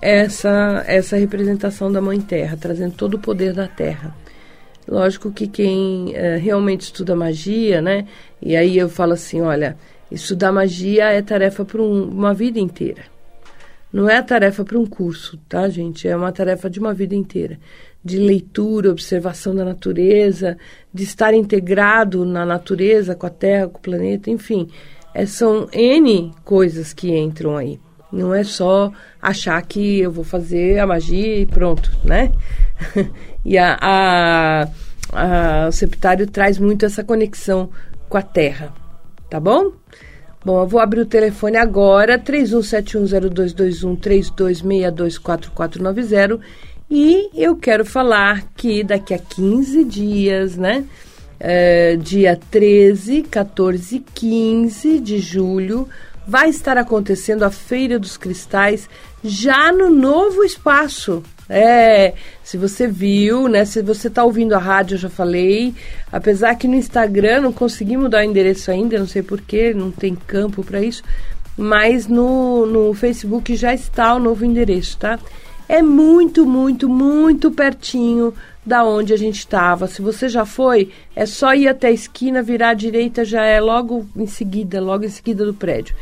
essa, 0.00 0.84
essa 0.86 1.16
representação 1.16 1.90
da 1.90 2.00
Mãe 2.00 2.20
Terra, 2.20 2.56
trazendo 2.56 2.94
todo 2.94 3.14
o 3.14 3.18
poder 3.18 3.52
da 3.52 3.66
Terra. 3.66 4.14
Lógico 4.86 5.32
que 5.32 5.48
quem 5.48 6.14
é, 6.14 6.36
realmente 6.36 6.82
estuda 6.82 7.16
magia, 7.16 7.82
né? 7.82 8.06
E 8.40 8.56
aí 8.56 8.78
eu 8.78 8.88
falo 8.88 9.12
assim, 9.14 9.40
olha, 9.40 9.76
estudar 10.12 10.52
magia 10.52 11.10
é 11.10 11.20
tarefa 11.22 11.64
para 11.64 11.82
um, 11.82 12.04
uma 12.04 12.32
vida 12.32 12.60
inteira. 12.60 13.02
Não 13.92 14.08
é 14.08 14.22
tarefa 14.22 14.64
para 14.64 14.78
um 14.78 14.86
curso, 14.86 15.36
tá, 15.48 15.68
gente? 15.68 16.06
É 16.06 16.16
uma 16.16 16.30
tarefa 16.30 16.70
de 16.70 16.78
uma 16.78 16.94
vida 16.94 17.16
inteira 17.16 17.58
de 18.04 18.18
leitura, 18.18 18.90
observação 18.90 19.54
da 19.54 19.64
natureza, 19.64 20.56
de 20.92 21.04
estar 21.04 21.34
integrado 21.34 22.24
na 22.24 22.46
natureza, 22.46 23.14
com 23.14 23.26
a 23.26 23.30
Terra, 23.30 23.68
com 23.68 23.78
o 23.78 23.82
planeta, 23.82 24.30
enfim. 24.30 24.68
É, 25.14 25.26
são 25.26 25.68
N 25.72 26.32
coisas 26.44 26.92
que 26.92 27.16
entram 27.16 27.56
aí. 27.56 27.78
Não 28.12 28.34
é 28.34 28.42
só 28.42 28.90
achar 29.20 29.60
que 29.62 30.00
eu 30.00 30.10
vou 30.10 30.24
fazer 30.24 30.78
a 30.78 30.86
magia 30.86 31.40
e 31.40 31.46
pronto, 31.46 31.90
né? 32.04 32.32
e 33.44 33.56
a, 33.56 33.78
a, 33.80 34.68
a, 35.12 35.68
o 35.68 35.72
septário 35.72 36.26
traz 36.26 36.58
muito 36.58 36.84
essa 36.84 37.04
conexão 37.04 37.70
com 38.08 38.16
a 38.16 38.22
Terra, 38.22 38.74
tá 39.28 39.38
bom? 39.38 39.72
Bom, 40.42 40.62
eu 40.62 40.66
vou 40.66 40.80
abrir 40.80 41.00
o 41.00 41.06
telefone 41.06 41.58
agora, 41.58 42.18
31710221 42.18 43.98
32624490 43.98 46.40
e 46.90 47.30
eu 47.34 47.54
quero 47.54 47.84
falar 47.84 48.42
que 48.56 48.82
daqui 48.82 49.14
a 49.14 49.18
15 49.18 49.84
dias, 49.84 50.56
né? 50.56 50.84
É, 51.38 51.96
dia 51.96 52.38
13, 52.50 53.22
14 53.22 53.96
e 53.96 54.00
15 54.00 54.98
de 54.98 55.18
julho, 55.18 55.88
vai 56.26 56.48
estar 56.50 56.76
acontecendo 56.76 57.44
a 57.44 57.50
Feira 57.50 57.98
dos 57.98 58.16
Cristais 58.16 58.88
já 59.22 59.72
no 59.72 59.88
novo 59.88 60.42
espaço. 60.42 61.22
É, 61.48 62.14
se 62.44 62.56
você 62.56 62.86
viu, 62.86 63.48
né? 63.48 63.64
Se 63.64 63.82
você 63.82 64.08
está 64.08 64.24
ouvindo 64.24 64.54
a 64.54 64.58
rádio, 64.58 64.94
eu 64.94 64.98
já 64.98 65.08
falei. 65.08 65.74
Apesar 66.10 66.54
que 66.54 66.68
no 66.68 66.74
Instagram 66.74 67.42
não 67.42 67.52
consegui 67.52 67.96
mudar 67.96 68.18
o 68.18 68.24
endereço 68.24 68.70
ainda, 68.70 68.98
não 68.98 69.06
sei 69.06 69.22
porquê, 69.22 69.72
não 69.72 69.90
tem 69.90 70.14
campo 70.14 70.62
para 70.62 70.80
isso. 70.80 71.02
Mas 71.56 72.06
no, 72.06 72.66
no 72.66 72.94
Facebook 72.94 73.54
já 73.56 73.74
está 73.74 74.14
o 74.14 74.18
novo 74.18 74.44
endereço, 74.44 74.96
tá? 74.96 75.18
É 75.70 75.82
muito, 75.82 76.44
muito, 76.44 76.88
muito 76.88 77.48
pertinho 77.52 78.34
da 78.66 78.84
onde 78.84 79.12
a 79.12 79.16
gente 79.16 79.38
estava. 79.38 79.86
Se 79.86 80.02
você 80.02 80.28
já 80.28 80.44
foi, 80.44 80.90
é 81.14 81.24
só 81.24 81.54
ir 81.54 81.68
até 81.68 81.86
a 81.86 81.92
esquina, 81.92 82.42
virar 82.42 82.70
à 82.70 82.74
direita, 82.74 83.24
já 83.24 83.44
é 83.44 83.60
logo 83.60 84.04
em 84.16 84.26
seguida, 84.26 84.80
logo 84.80 85.04
em 85.04 85.08
seguida 85.08 85.46
do 85.46 85.54
prédio. 85.54 85.94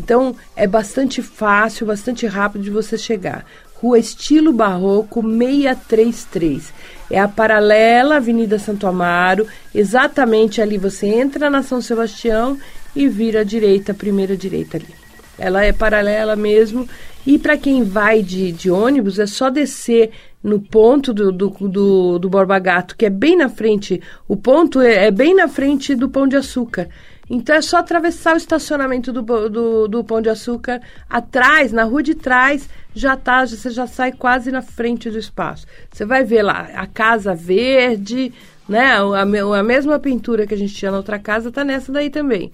Então 0.00 0.34
é 0.56 0.66
bastante 0.66 1.22
fácil, 1.22 1.86
bastante 1.86 2.26
rápido 2.26 2.64
de 2.64 2.70
você 2.70 2.98
chegar. 2.98 3.46
Rua 3.76 4.00
Estilo 4.00 4.52
Barroco 4.52 5.22
633. 5.22 6.72
É 7.08 7.20
a 7.20 7.28
paralela 7.28 8.16
Avenida 8.16 8.58
Santo 8.58 8.84
Amaro, 8.84 9.46
exatamente 9.72 10.60
ali 10.60 10.76
você 10.76 11.06
entra 11.06 11.48
na 11.48 11.62
São 11.62 11.80
Sebastião 11.80 12.58
e 12.96 13.06
vira 13.06 13.42
à 13.42 13.44
direita, 13.44 13.94
primeira 13.94 14.36
direita 14.36 14.76
ali. 14.76 15.03
Ela 15.38 15.64
é 15.64 15.72
paralela 15.72 16.36
mesmo. 16.36 16.88
E 17.26 17.38
para 17.38 17.56
quem 17.56 17.82
vai 17.82 18.22
de, 18.22 18.52
de 18.52 18.70
ônibus, 18.70 19.18
é 19.18 19.26
só 19.26 19.50
descer 19.50 20.10
no 20.42 20.60
ponto 20.60 21.14
do, 21.14 21.32
do, 21.32 21.48
do, 21.48 22.18
do 22.18 22.28
Borba 22.28 22.58
Gato, 22.58 22.96
que 22.96 23.06
é 23.06 23.10
bem 23.10 23.36
na 23.36 23.48
frente. 23.48 24.00
O 24.28 24.36
ponto 24.36 24.80
é, 24.80 25.06
é, 25.06 25.10
bem 25.10 25.34
na 25.34 25.48
frente 25.48 25.94
do 25.94 26.08
Pão 26.08 26.28
de 26.28 26.36
Açúcar. 26.36 26.88
Então 27.30 27.56
é 27.56 27.62
só 27.62 27.78
atravessar 27.78 28.34
o 28.34 28.36
estacionamento 28.36 29.10
do, 29.10 29.22
do, 29.48 29.88
do 29.88 30.04
Pão 30.04 30.20
de 30.20 30.28
Açúcar. 30.28 30.82
Atrás, 31.08 31.72
na 31.72 31.84
rua 31.84 32.02
de 32.02 32.14
trás, 32.14 32.68
já 32.94 33.16
tá, 33.16 33.46
você 33.46 33.70
já 33.70 33.86
sai 33.86 34.12
quase 34.12 34.52
na 34.52 34.60
frente 34.60 35.10
do 35.10 35.18
espaço. 35.18 35.66
Você 35.90 36.04
vai 36.04 36.22
ver 36.22 36.42
lá 36.42 36.68
a 36.74 36.86
casa 36.86 37.34
verde, 37.34 38.30
né? 38.68 38.92
A, 38.92 39.22
a 39.22 39.62
mesma 39.62 39.98
pintura 39.98 40.46
que 40.46 40.52
a 40.52 40.58
gente 40.58 40.74
tinha 40.74 40.90
na 40.90 40.98
outra 40.98 41.18
casa 41.18 41.48
está 41.48 41.64
nessa 41.64 41.90
daí 41.90 42.10
também. 42.10 42.52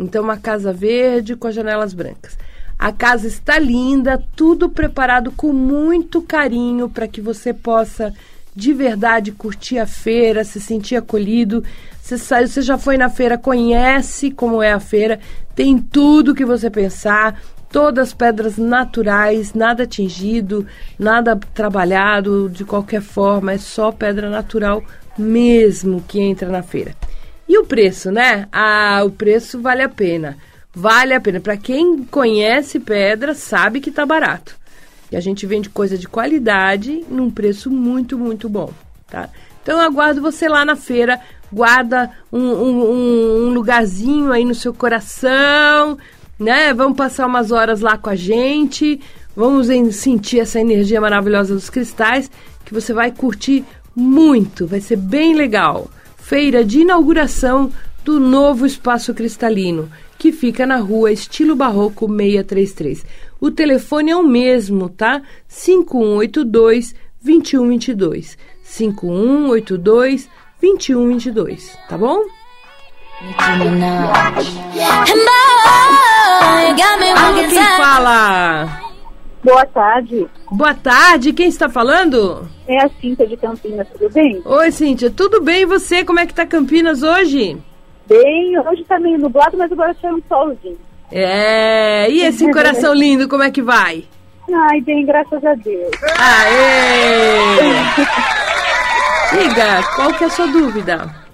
Então, 0.00 0.22
uma 0.22 0.36
casa 0.36 0.72
verde 0.72 1.36
com 1.36 1.46
as 1.46 1.54
janelas 1.54 1.92
brancas. 1.92 2.36
A 2.78 2.90
casa 2.90 3.26
está 3.28 3.58
linda, 3.58 4.22
tudo 4.34 4.70
preparado 4.70 5.30
com 5.32 5.52
muito 5.52 6.22
carinho 6.22 6.88
para 6.88 7.06
que 7.06 7.20
você 7.20 7.52
possa 7.52 8.12
de 8.56 8.72
verdade 8.72 9.32
curtir 9.32 9.78
a 9.78 9.86
feira, 9.86 10.44
se 10.44 10.60
sentir 10.60 10.96
acolhido. 10.96 11.62
Você, 12.02 12.16
você 12.16 12.62
já 12.62 12.78
foi 12.78 12.96
na 12.96 13.10
feira, 13.10 13.36
conhece 13.36 14.30
como 14.30 14.62
é 14.62 14.72
a 14.72 14.80
feira, 14.80 15.20
tem 15.54 15.78
tudo 15.78 16.34
que 16.34 16.44
você 16.44 16.70
pensar, 16.70 17.38
todas 17.70 18.14
pedras 18.14 18.56
naturais, 18.56 19.52
nada 19.52 19.86
tingido, 19.86 20.66
nada 20.98 21.38
trabalhado 21.54 22.48
de 22.48 22.64
qualquer 22.64 23.02
forma, 23.02 23.52
é 23.52 23.58
só 23.58 23.92
pedra 23.92 24.30
natural 24.30 24.82
mesmo 25.18 26.02
que 26.08 26.18
entra 26.18 26.48
na 26.48 26.62
feira. 26.62 26.94
E 27.50 27.58
o 27.58 27.64
preço, 27.64 28.12
né? 28.12 28.46
Ah, 28.52 29.02
o 29.04 29.10
preço 29.10 29.60
vale 29.60 29.82
a 29.82 29.88
pena. 29.88 30.38
Vale 30.72 31.12
a 31.12 31.20
pena. 31.20 31.40
Para 31.40 31.56
quem 31.56 32.04
conhece 32.04 32.78
pedra, 32.78 33.34
sabe 33.34 33.80
que 33.80 33.90
tá 33.90 34.06
barato. 34.06 34.54
E 35.10 35.16
a 35.16 35.20
gente 35.20 35.44
vende 35.46 35.68
coisa 35.68 35.98
de 35.98 36.06
qualidade 36.06 37.04
num 37.10 37.28
preço 37.28 37.68
muito, 37.68 38.16
muito 38.16 38.48
bom, 38.48 38.72
tá? 39.10 39.28
Então 39.60 39.80
eu 39.80 39.84
aguardo 39.84 40.22
você 40.22 40.48
lá 40.48 40.64
na 40.64 40.76
feira. 40.76 41.20
Guarda 41.52 42.12
um, 42.32 42.38
um, 42.38 43.48
um 43.48 43.52
lugarzinho 43.52 44.30
aí 44.30 44.44
no 44.44 44.54
seu 44.54 44.72
coração, 44.72 45.98
né? 46.38 46.72
Vamos 46.72 46.96
passar 46.96 47.26
umas 47.26 47.50
horas 47.50 47.80
lá 47.80 47.98
com 47.98 48.10
a 48.10 48.14
gente. 48.14 49.00
Vamos 49.34 49.66
sentir 49.96 50.38
essa 50.38 50.60
energia 50.60 51.00
maravilhosa 51.00 51.52
dos 51.52 51.68
cristais 51.68 52.30
que 52.64 52.72
você 52.72 52.92
vai 52.92 53.10
curtir 53.10 53.64
muito. 53.92 54.68
Vai 54.68 54.80
ser 54.80 54.94
bem 54.94 55.34
legal 55.34 55.90
feira 56.30 56.64
de 56.64 56.82
inauguração 56.82 57.72
do 58.04 58.20
novo 58.20 58.64
Espaço 58.64 59.12
Cristalino, 59.12 59.90
que 60.16 60.30
fica 60.30 60.64
na 60.64 60.76
rua 60.76 61.10
Estilo 61.10 61.56
Barroco 61.56 62.06
633. 62.06 63.04
O 63.40 63.50
telefone 63.50 64.12
é 64.12 64.16
o 64.16 64.22
mesmo, 64.22 64.88
tá? 64.88 65.22
5182 65.48 66.94
2122. 67.20 68.38
5182 68.62 70.28
2122, 70.62 71.76
tá 71.88 71.98
bom? 71.98 72.22
Alô, 73.36 73.64
quem 77.34 77.50
fala? 77.76 78.89
Boa 79.42 79.64
tarde. 79.64 80.28
Boa 80.50 80.74
tarde, 80.74 81.32
quem 81.32 81.48
está 81.48 81.68
falando? 81.68 82.46
É 82.68 82.84
a 82.84 82.90
Cíntia 83.00 83.26
de 83.26 83.36
Campinas, 83.38 83.88
tudo 83.88 84.12
bem? 84.12 84.42
Oi, 84.44 84.70
Cíntia, 84.70 85.10
tudo 85.10 85.40
bem 85.42 85.62
e 85.62 85.66
você? 85.66 86.04
Como 86.04 86.20
é 86.20 86.26
que 86.26 86.34
tá 86.34 86.44
Campinas 86.44 87.02
hoje? 87.02 87.56
Bem, 88.06 88.58
hoje 88.58 88.84
tá 88.84 88.98
meio 88.98 89.18
nublado, 89.18 89.56
mas 89.56 89.72
agora 89.72 89.94
tá 89.94 90.08
um 90.08 90.20
solzinho. 90.28 90.78
É, 91.10 92.10
e 92.10 92.20
esse 92.20 92.48
coração 92.52 92.92
lindo, 92.92 93.28
como 93.28 93.42
é 93.42 93.50
que 93.50 93.62
vai? 93.62 94.04
Ai, 94.52 94.80
bem, 94.82 95.06
graças 95.06 95.42
a 95.44 95.54
Deus. 95.54 95.90
Aê! 96.18 97.56
Diga, 99.32 99.82
qual 99.94 100.12
que 100.12 100.24
é 100.24 100.26
a 100.26 100.30
sua 100.30 100.48
dúvida? 100.48 101.29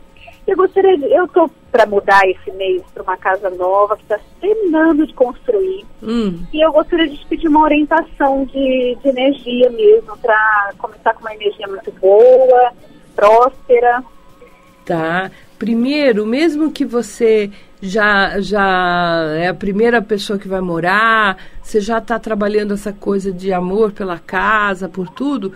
Eu 0.47 0.57
gostaria, 0.57 0.97
de, 0.97 1.05
eu 1.13 1.27
tô 1.29 1.51
para 1.73 1.87
mudar 1.87 2.23
esse 2.25 2.51
mês 2.53 2.83
para 2.95 3.03
uma 3.03 3.17
casa 3.17 3.51
nova 3.51 3.97
que 3.97 4.03
está 4.03 4.19
terminando 4.41 5.07
de 5.07 5.13
construir. 5.13 5.85
Hum. 6.03 6.45
E 6.53 6.65
eu 6.65 6.73
gostaria 6.73 7.09
de 7.09 7.27
pedir 7.27 7.49
uma 7.49 7.63
orientação 7.63 8.45
de, 8.45 8.97
de 9.03 9.09
energia 9.09 9.69
mesmo, 9.71 10.17
para 10.19 10.73
começar 10.79 11.15
com 11.15 11.21
uma 11.21 11.35
energia 11.35 11.67
muito 11.67 11.91
boa, 12.01 12.73
próspera. 13.15 14.05
Tá. 14.85 15.31
Primeiro, 15.59 16.25
mesmo 16.25 16.71
que 16.71 16.85
você 16.85 17.51
já 17.81 18.41
já 18.41 19.35
é 19.37 19.49
a 19.49 19.55
primeira 19.55 20.01
pessoa 20.01 20.39
que 20.39 20.49
vai 20.49 20.61
morar, 20.61 21.37
você 21.63 21.81
já 21.81 21.99
está 21.99 22.19
trabalhando 22.19 22.75
essa 22.75 22.93
coisa 22.93 23.33
de 23.33 23.53
amor 23.53 23.93
pela 23.93 24.19
casa, 24.19 24.89
por 24.89 25.09
tudo, 25.09 25.53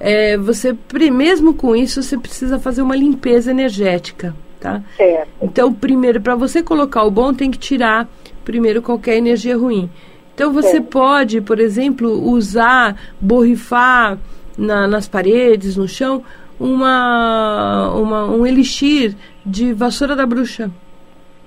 é, 0.00 0.38
você, 0.38 0.74
mesmo 1.12 1.52
com 1.52 1.76
isso, 1.76 2.02
você 2.02 2.16
precisa 2.16 2.58
fazer 2.58 2.80
uma 2.80 2.96
limpeza 2.96 3.50
energética, 3.50 4.34
tá? 4.58 4.82
Certo. 4.96 5.28
Então, 5.42 5.72
primeiro, 5.72 6.22
para 6.22 6.34
você 6.34 6.62
colocar 6.62 7.04
o 7.04 7.10
bom, 7.10 7.34
tem 7.34 7.50
que 7.50 7.58
tirar 7.58 8.08
primeiro 8.42 8.80
qualquer 8.80 9.16
energia 9.18 9.58
ruim. 9.58 9.90
Então, 10.34 10.54
você 10.54 10.72
certo. 10.72 10.86
pode, 10.86 11.40
por 11.42 11.60
exemplo, 11.60 12.10
usar, 12.30 12.96
borrifar 13.20 14.18
na, 14.56 14.86
nas 14.86 15.06
paredes, 15.06 15.76
no 15.76 15.86
chão, 15.86 16.24
uma, 16.58 17.92
uma, 17.94 18.24
um 18.24 18.46
elixir 18.46 19.14
de 19.44 19.74
vassoura 19.74 20.16
da 20.16 20.24
bruxa. 20.24 20.70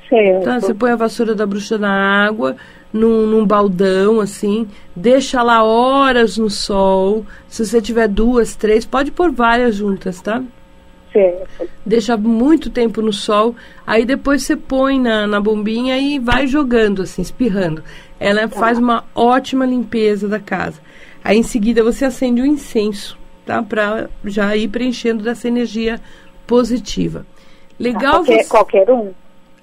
Certo. 0.08 0.44
Tá? 0.44 0.60
Você 0.60 0.76
põe 0.76 0.92
a 0.92 0.96
vassoura 0.96 1.34
da 1.34 1.46
bruxa 1.46 1.80
na 1.80 1.92
água, 2.24 2.56
num, 2.94 3.26
num 3.26 3.46
baldão, 3.46 4.22
assim, 4.22 4.68
deixa 4.96 5.42
lá 5.42 5.64
horas 5.64 6.38
no 6.38 6.50
sol. 6.50 7.26
Se 7.48 7.66
você 7.66 7.82
tiver 7.82 8.08
duas, 8.08 8.56
três, 8.56 8.86
pode 8.86 9.12
pôr 9.12 9.32
várias 9.32 9.76
juntas, 9.76 10.22
tá? 10.22 10.44
Certo. 11.12 11.70
Deixa 11.86 12.16
muito 12.16 12.70
tempo 12.70 13.02
no 13.02 13.12
sol, 13.12 13.56
aí 13.86 14.06
depois 14.06 14.44
você 14.44 14.56
põe 14.56 15.00
na, 15.00 15.28
na 15.28 15.40
bombinha 15.40 15.98
e 15.98 16.20
vai 16.20 16.48
jogando, 16.48 17.02
assim, 17.02 17.22
espirrando. 17.22 17.84
Ela 18.20 18.48
tá. 18.48 18.60
faz 18.60 18.78
uma 18.78 19.04
ótima 19.14 19.66
limpeza 19.66 20.28
da 20.28 20.40
casa. 20.40 20.80
Aí 21.24 21.38
em 21.38 21.44
seguida 21.44 21.84
você 21.84 22.06
acende 22.06 22.42
o 22.42 22.44
um 22.44 22.48
incenso, 22.48 23.18
tá? 23.46 23.62
Pra 23.62 24.10
já 24.26 24.56
ir 24.56 24.68
preenchendo 24.68 25.24
dessa 25.24 25.48
energia 25.48 26.00
positiva. 26.46 27.26
Legal 27.80 28.02
tá, 28.02 28.18
qualquer, 28.18 28.44
você... 28.44 28.50
qualquer 28.50 28.92
um? 28.92 29.12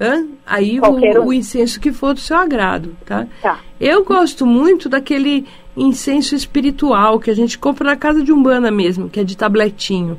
Hã? 0.01 0.27
Aí 0.47 0.81
o, 0.81 1.27
o, 1.27 1.33
incenso 1.33 1.79
que 1.79 1.93
for 1.93 2.15
do 2.15 2.21
seu 2.21 2.37
agrado, 2.37 2.97
tá? 3.05 3.27
tá? 3.43 3.61
Eu 3.79 4.03
gosto 4.03 4.47
muito 4.47 4.89
daquele 4.89 5.47
incenso 5.77 6.35
espiritual 6.35 7.21
que 7.21 7.31
a 7.31 7.35
gente 7.35 7.59
compra 7.59 7.85
na 7.91 7.97
casa 7.97 8.23
de 8.23 8.33
Umbanda 8.33 8.71
mesmo, 8.71 9.11
que 9.11 9.21
é 9.21 9.25
de 9.25 9.37
tabletinho. 9.37 10.19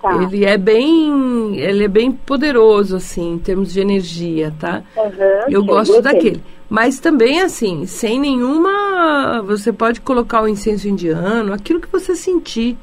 Tá. 0.00 0.14
Ele 0.22 0.44
é 0.44 0.56
bem, 0.56 1.58
ele 1.58 1.84
é 1.84 1.88
bem 1.88 2.12
poderoso 2.12 2.94
assim 2.94 3.32
em 3.34 3.38
termos 3.38 3.72
de 3.72 3.80
energia, 3.80 4.54
tá? 4.58 4.84
Uhum, 4.96 5.50
eu 5.50 5.64
gosto 5.64 6.00
daquele. 6.00 6.40
Mas 6.70 7.00
também 7.00 7.40
assim, 7.40 7.86
sem 7.86 8.20
nenhuma, 8.20 9.42
você 9.42 9.72
pode 9.72 10.00
colocar 10.00 10.42
o 10.42 10.48
incenso 10.48 10.86
indiano, 10.86 11.52
aquilo 11.52 11.80
que 11.80 11.88
você 11.90 12.14
sentir 12.14 12.78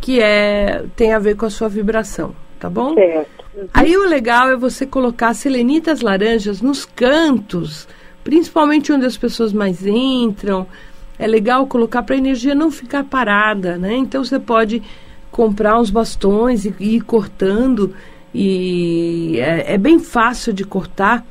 que 0.00 0.20
é 0.20 0.84
tem 0.96 1.12
a 1.12 1.18
ver 1.18 1.36
com 1.36 1.46
a 1.46 1.50
sua 1.50 1.68
vibração, 1.68 2.34
tá 2.58 2.68
bom? 2.68 2.94
Certo. 2.94 3.37
Aí 3.72 3.96
o 3.96 4.08
legal 4.08 4.48
é 4.50 4.56
você 4.56 4.86
colocar 4.86 5.34
selenitas 5.34 6.00
laranjas 6.00 6.60
nos 6.60 6.84
cantos, 6.84 7.88
principalmente 8.22 8.92
onde 8.92 9.06
as 9.06 9.16
pessoas 9.16 9.52
mais 9.52 9.84
entram. 9.86 10.66
É 11.18 11.26
legal 11.26 11.66
colocar 11.66 12.02
para 12.02 12.14
a 12.14 12.18
energia 12.18 12.54
não 12.54 12.70
ficar 12.70 13.04
parada, 13.04 13.76
né? 13.76 13.96
Então 13.96 14.22
você 14.22 14.38
pode 14.38 14.82
comprar 15.30 15.78
uns 15.78 15.90
bastões 15.90 16.64
e, 16.64 16.74
ir 16.78 17.00
cortando 17.00 17.94
e 18.32 19.38
é, 19.40 19.74
é, 19.74 19.78
bem 19.78 19.98
fácil 19.98 20.52
de 20.52 20.64
cortar. 20.64 21.26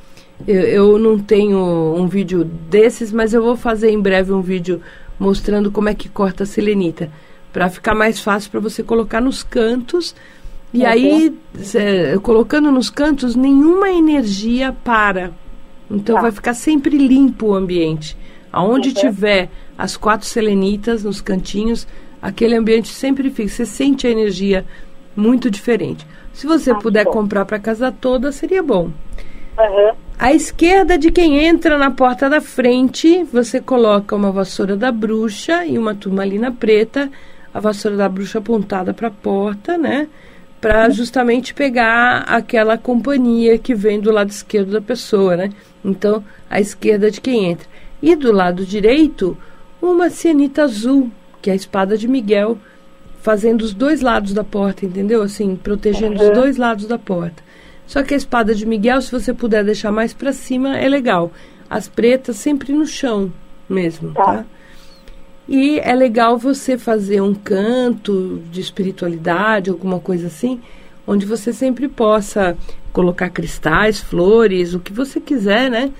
Eu, 0.46 0.60
eu 0.62 0.98
não 0.98 1.18
tenho 1.18 1.58
um 1.96 2.06
vídeo 2.06 2.44
desses, 2.44 3.12
mas 3.12 3.32
eu 3.32 3.42
vou 3.42 3.56
fazer 3.56 3.90
em 3.90 4.00
breve 4.00 4.32
um 4.32 4.42
vídeo 4.42 4.80
mostrando 5.18 5.70
como 5.70 5.88
é 5.88 5.94
que 5.94 6.08
corta 6.08 6.44
a 6.44 6.46
selenita 6.46 7.10
para 7.52 7.70
ficar 7.70 7.94
mais 7.94 8.20
fácil 8.20 8.50
para 8.50 8.60
você 8.60 8.82
colocar 8.82 9.20
nos 9.20 9.42
cantos 9.42 10.14
e 10.72 10.80
uhum. 10.80 10.86
aí, 10.86 11.38
cê, 11.60 12.18
colocando 12.22 12.70
nos 12.70 12.90
cantos, 12.90 13.34
nenhuma 13.34 13.90
energia 13.90 14.74
para. 14.84 15.32
Então 15.90 16.16
tá. 16.16 16.22
vai 16.22 16.30
ficar 16.30 16.54
sempre 16.54 16.96
limpo 16.96 17.48
o 17.48 17.54
ambiente. 17.54 18.16
Aonde 18.52 18.88
uhum. 18.90 18.94
tiver 18.94 19.50
as 19.76 19.96
quatro 19.96 20.26
selenitas 20.26 21.04
nos 21.04 21.20
cantinhos, 21.20 21.86
aquele 22.20 22.54
ambiente 22.54 22.88
sempre 22.88 23.30
fica. 23.30 23.48
Você 23.48 23.64
sente 23.64 24.06
a 24.06 24.10
energia 24.10 24.64
muito 25.16 25.50
diferente. 25.50 26.06
Se 26.32 26.46
você 26.46 26.70
ah, 26.70 26.76
puder 26.76 27.04
bom. 27.04 27.12
comprar 27.12 27.44
para 27.44 27.58
casa 27.58 27.90
toda, 27.90 28.30
seria 28.30 28.62
bom. 28.62 28.90
Uhum. 29.58 29.92
À 30.18 30.32
esquerda 30.32 30.98
de 30.98 31.10
quem 31.10 31.38
entra 31.38 31.78
na 31.78 31.90
porta 31.90 32.28
da 32.28 32.40
frente, 32.40 33.24
você 33.24 33.60
coloca 33.60 34.14
uma 34.14 34.30
vassoura 34.30 34.76
da 34.76 34.92
bruxa 34.92 35.64
e 35.64 35.78
uma 35.78 35.94
turmalina 35.94 36.52
preta, 36.52 37.10
a 37.54 37.60
vassoura 37.60 37.96
da 37.96 38.08
bruxa 38.08 38.38
apontada 38.38 38.92
para 38.92 39.08
a 39.08 39.12
porta, 39.12 39.78
né? 39.78 40.08
Para 40.60 40.88
justamente 40.90 41.54
pegar 41.54 42.24
aquela 42.26 42.76
companhia 42.76 43.58
que 43.58 43.74
vem 43.74 44.00
do 44.00 44.10
lado 44.10 44.30
esquerdo 44.30 44.72
da 44.72 44.80
pessoa, 44.80 45.36
né? 45.36 45.50
Então, 45.84 46.24
a 46.50 46.60
esquerda 46.60 47.10
de 47.10 47.20
quem 47.20 47.46
entra. 47.46 47.68
E 48.02 48.16
do 48.16 48.32
lado 48.32 48.64
direito, 48.64 49.36
uma 49.80 50.10
cianita 50.10 50.64
azul, 50.64 51.10
que 51.40 51.50
é 51.50 51.52
a 51.52 51.56
espada 51.56 51.96
de 51.96 52.08
Miguel, 52.08 52.58
fazendo 53.20 53.62
os 53.62 53.72
dois 53.72 54.00
lados 54.00 54.32
da 54.32 54.42
porta, 54.42 54.84
entendeu? 54.84 55.22
Assim, 55.22 55.54
protegendo 55.56 56.20
uhum. 56.20 56.28
os 56.28 56.34
dois 56.34 56.56
lados 56.56 56.86
da 56.86 56.98
porta. 56.98 57.42
Só 57.86 58.02
que 58.02 58.14
a 58.14 58.16
espada 58.16 58.54
de 58.54 58.66
Miguel, 58.66 59.00
se 59.00 59.10
você 59.10 59.32
puder 59.32 59.64
deixar 59.64 59.90
mais 59.92 60.12
para 60.12 60.32
cima, 60.32 60.76
é 60.76 60.88
legal. 60.88 61.32
As 61.70 61.88
pretas 61.88 62.36
sempre 62.36 62.72
no 62.72 62.86
chão 62.86 63.32
mesmo, 63.68 64.12
tá? 64.12 64.24
tá? 64.24 64.44
E 65.48 65.78
é 65.80 65.94
legal 65.94 66.36
você 66.36 66.76
fazer 66.76 67.22
um 67.22 67.34
canto 67.34 68.42
de 68.50 68.60
espiritualidade, 68.60 69.70
alguma 69.70 69.98
coisa 69.98 70.26
assim, 70.26 70.60
onde 71.06 71.24
você 71.24 71.54
sempre 71.54 71.88
possa 71.88 72.54
colocar 72.92 73.30
cristais, 73.30 73.98
flores, 73.98 74.74
o 74.74 74.80
que 74.80 74.92
você 74.92 75.18
quiser, 75.18 75.70
né? 75.70 75.90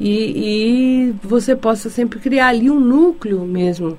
E, 0.00 1.10
e 1.10 1.14
você 1.22 1.54
possa 1.54 1.88
sempre 1.88 2.18
criar 2.18 2.48
ali 2.48 2.68
um 2.68 2.80
núcleo 2.80 3.40
mesmo 3.42 3.96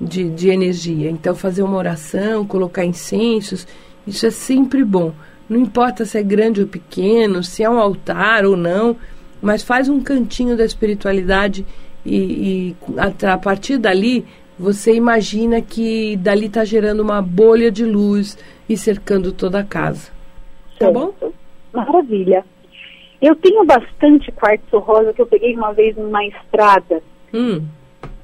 de, 0.00 0.30
de 0.30 0.48
energia. 0.48 1.10
Então, 1.10 1.34
fazer 1.34 1.62
uma 1.62 1.76
oração, 1.76 2.46
colocar 2.46 2.86
incensos, 2.86 3.66
isso 4.06 4.24
é 4.24 4.30
sempre 4.30 4.82
bom. 4.82 5.12
Não 5.46 5.60
importa 5.60 6.06
se 6.06 6.16
é 6.16 6.22
grande 6.22 6.62
ou 6.62 6.66
pequeno, 6.66 7.44
se 7.44 7.62
é 7.62 7.68
um 7.68 7.78
altar 7.78 8.46
ou 8.46 8.56
não, 8.56 8.96
mas 9.42 9.62
faz 9.62 9.88
um 9.90 10.00
cantinho 10.00 10.56
da 10.56 10.64
espiritualidade 10.64 11.66
e, 12.16 12.70
e 12.70 12.76
a, 12.96 13.34
a, 13.34 13.38
partir 13.38 13.78
dali 13.78 14.24
você 14.58 14.94
imagina 14.94 15.60
que 15.60 16.16
dali 16.16 16.46
está 16.46 16.64
gerando 16.64 17.00
uma 17.00 17.22
bolha 17.22 17.70
de 17.70 17.84
luz 17.84 18.36
e 18.68 18.76
cercando 18.76 19.32
toda 19.32 19.60
a 19.60 19.64
casa. 19.64 20.10
Tá 20.78 20.86
certo. 20.86 20.92
Tá 20.94 21.26
bom? 21.26 21.32
Maravilha. 21.72 22.44
Eu 23.20 23.34
tenho 23.36 23.64
bastante 23.64 24.32
quartzo 24.32 24.78
rosa 24.78 25.12
que 25.12 25.22
eu 25.22 25.26
peguei 25.26 25.54
uma 25.54 25.72
vez 25.72 25.96
numa 25.96 26.24
estrada. 26.24 27.02
Hum. 27.32 27.62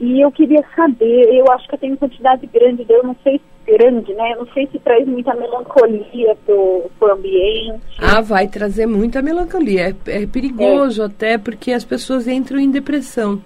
E 0.00 0.20
eu 0.20 0.30
queria 0.32 0.64
saber, 0.74 1.34
eu 1.34 1.50
acho 1.52 1.68
que 1.68 1.74
eu 1.74 1.78
tenho 1.78 1.96
quantidade 1.96 2.46
grande, 2.46 2.84
eu 2.88 3.02
não 3.02 3.16
sei 3.22 3.38
se 3.38 3.54
grande, 3.64 4.12
né? 4.14 4.32
Eu 4.32 4.38
não 4.38 4.46
sei 4.52 4.66
se 4.70 4.78
traz 4.78 5.06
muita 5.06 5.34
melancolia 5.34 6.36
pro, 6.44 6.90
pro 6.98 7.12
ambiente. 7.12 7.80
Ah, 7.98 8.20
vai 8.20 8.46
trazer 8.46 8.86
muita 8.86 9.22
melancolia. 9.22 9.88
É, 10.06 10.22
é 10.22 10.26
perigoso 10.26 11.02
é. 11.02 11.06
até 11.06 11.38
porque 11.38 11.72
as 11.72 11.84
pessoas 11.84 12.28
entram 12.28 12.58
em 12.58 12.70
depressão. 12.70 13.40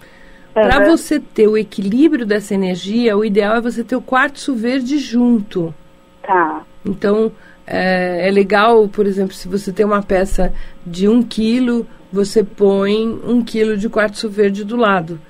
Uhum. 0.56 0.62
Para 0.62 0.84
você 0.84 1.20
ter 1.20 1.46
o 1.46 1.56
equilíbrio 1.56 2.26
dessa 2.26 2.54
energia, 2.54 3.16
o 3.16 3.24
ideal 3.24 3.56
é 3.56 3.60
você 3.60 3.84
ter 3.84 3.96
o 3.96 4.02
quartzo 4.02 4.54
verde 4.54 4.98
junto. 4.98 5.74
Tá. 6.22 6.62
Então, 6.84 7.32
é, 7.66 8.28
é 8.28 8.30
legal, 8.30 8.88
por 8.88 9.06
exemplo, 9.06 9.34
se 9.34 9.46
você 9.46 9.72
tem 9.72 9.84
uma 9.84 10.02
peça 10.02 10.52
de 10.86 11.08
um 11.08 11.22
quilo, 11.22 11.86
você 12.12 12.42
põe 12.42 13.06
um 13.06 13.42
quilo 13.42 13.76
de 13.76 13.88
quartzo 13.88 14.28
verde 14.28 14.64
do 14.64 14.76
lado. 14.76 15.20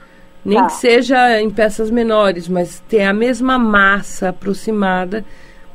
Nem 0.45 0.59
tá. 0.59 0.67
que 0.67 0.73
seja 0.75 1.41
em 1.41 1.51
peças 1.51 1.91
menores, 1.91 2.49
mas 2.49 2.81
tem 2.89 3.07
a 3.07 3.13
mesma 3.13 3.59
massa 3.59 4.29
aproximada 4.29 5.25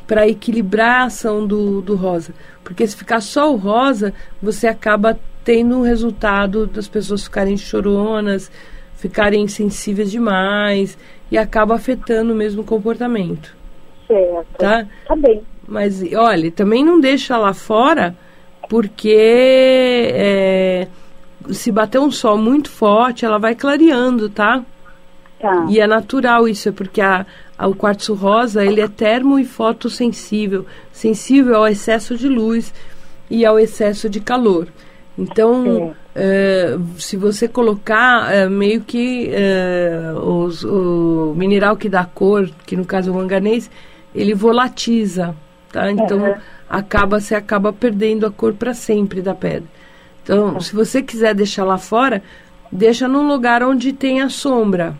para 0.07 0.27
equilibrar 0.27 1.01
a 1.01 1.05
ação 1.05 1.45
do, 1.45 1.81
do 1.81 1.95
rosa. 1.95 2.33
Porque 2.63 2.85
se 2.87 2.95
ficar 2.95 3.21
só 3.21 3.51
o 3.51 3.57
rosa, 3.57 4.13
você 4.41 4.67
acaba 4.67 5.19
tendo 5.43 5.77
um 5.77 5.81
resultado 5.81 6.65
das 6.65 6.87
pessoas 6.87 7.23
ficarem 7.23 7.57
choronas, 7.57 8.49
ficarem 9.03 9.49
sensíveis 9.49 10.09
demais 10.09 10.97
e 11.29 11.37
acaba 11.37 11.75
afetando 11.75 12.33
mesmo 12.33 12.61
o 12.61 12.65
comportamento. 12.65 13.53
Certo. 14.07 14.57
Tá? 14.57 14.87
Tá 15.05 15.15
bem. 15.17 15.43
Mas, 15.67 16.01
olha, 16.13 16.49
também 16.49 16.85
não 16.85 17.01
deixa 17.01 17.37
lá 17.37 17.53
fora, 17.53 18.15
porque 18.69 20.09
é, 20.13 20.87
se 21.51 21.69
bater 21.69 21.99
um 21.99 22.09
sol 22.09 22.37
muito 22.37 22.69
forte, 22.69 23.25
ela 23.25 23.37
vai 23.37 23.55
clareando, 23.55 24.29
tá? 24.29 24.63
Tá. 25.37 25.65
E 25.69 25.81
é 25.81 25.85
natural 25.85 26.47
isso, 26.47 26.69
é 26.69 26.71
porque 26.71 27.01
a, 27.01 27.25
a, 27.57 27.67
o 27.67 27.75
quartzo 27.75 28.13
rosa, 28.13 28.65
ele 28.65 28.79
é 28.79 28.87
termo 28.87 29.37
e 29.37 29.43
fotossensível, 29.43 30.65
sensível 30.93 31.57
ao 31.57 31.67
excesso 31.67 32.15
de 32.15 32.29
luz 32.29 32.73
e 33.29 33.45
ao 33.45 33.59
excesso 33.59 34.09
de 34.09 34.21
calor. 34.21 34.69
Então, 35.17 35.93
é. 35.93 36.02
Se 36.97 37.17
você 37.17 37.47
colocar 37.47 38.31
é, 38.31 38.47
meio 38.47 38.81
que 38.81 39.29
é, 39.31 40.13
os, 40.15 40.63
o 40.63 41.33
mineral 41.35 41.75
que 41.75 41.89
dá 41.89 42.05
cor, 42.05 42.49
que 42.65 42.75
no 42.75 42.85
caso 42.85 43.09
é 43.09 43.13
o 43.13 43.15
manganês, 43.15 43.69
ele 44.13 44.33
volatiza, 44.33 45.35
tá? 45.71 45.91
Então, 45.91 46.19
uhum. 46.19 46.35
acaba 46.69 47.19
você 47.19 47.33
acaba 47.33 47.73
perdendo 47.73 48.27
a 48.27 48.31
cor 48.31 48.53
para 48.53 48.73
sempre 48.73 49.21
da 49.21 49.33
pedra. 49.33 49.67
Então, 50.21 50.59
se 50.59 50.75
você 50.75 51.01
quiser 51.01 51.33
deixar 51.33 51.65
lá 51.65 51.77
fora, 51.77 52.21
deixa 52.71 53.07
num 53.07 53.27
lugar 53.27 53.63
onde 53.63 53.91
tenha 53.91 54.29
sombra. 54.29 54.95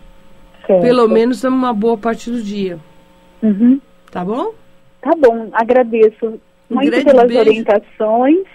Certo. 0.66 0.82
Pelo 0.82 1.08
menos 1.08 1.44
uma 1.44 1.72
boa 1.72 1.96
parte 1.96 2.30
do 2.30 2.42
dia. 2.42 2.78
Uhum. 3.42 3.80
Tá 4.10 4.24
bom? 4.24 4.52
Tá 5.00 5.12
bom, 5.16 5.48
agradeço 5.52 6.40
um 6.70 6.74
muito 6.74 7.04
pelas 7.04 7.28
beijo. 7.28 7.40
orientações 7.40 8.46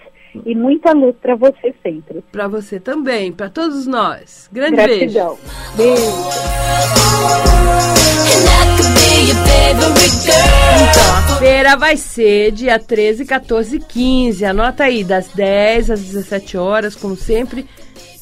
e 0.45 0.55
muita 0.55 0.91
luz 0.93 1.15
para 1.21 1.35
você 1.35 1.73
sempre. 1.83 2.23
Para 2.31 2.47
você 2.47 2.79
também, 2.79 3.31
para 3.31 3.49
todos 3.49 3.87
nós. 3.87 4.49
Grande 4.51 4.75
Gratidão. 4.75 5.37
beijo. 5.75 5.95
Beijo. 5.95 7.69
Então, 9.71 11.15
a 11.15 11.37
feira 11.39 11.75
vai 11.75 11.97
ser 11.97 12.51
dia 12.51 12.79
13, 12.79 13.25
14 13.25 13.75
e 13.75 13.79
15. 13.79 14.45
Anota 14.45 14.83
aí, 14.85 15.03
das 15.03 15.29
10 15.29 15.91
às 15.91 16.01
17 16.01 16.57
horas, 16.57 16.95
como 16.95 17.15
sempre. 17.15 17.65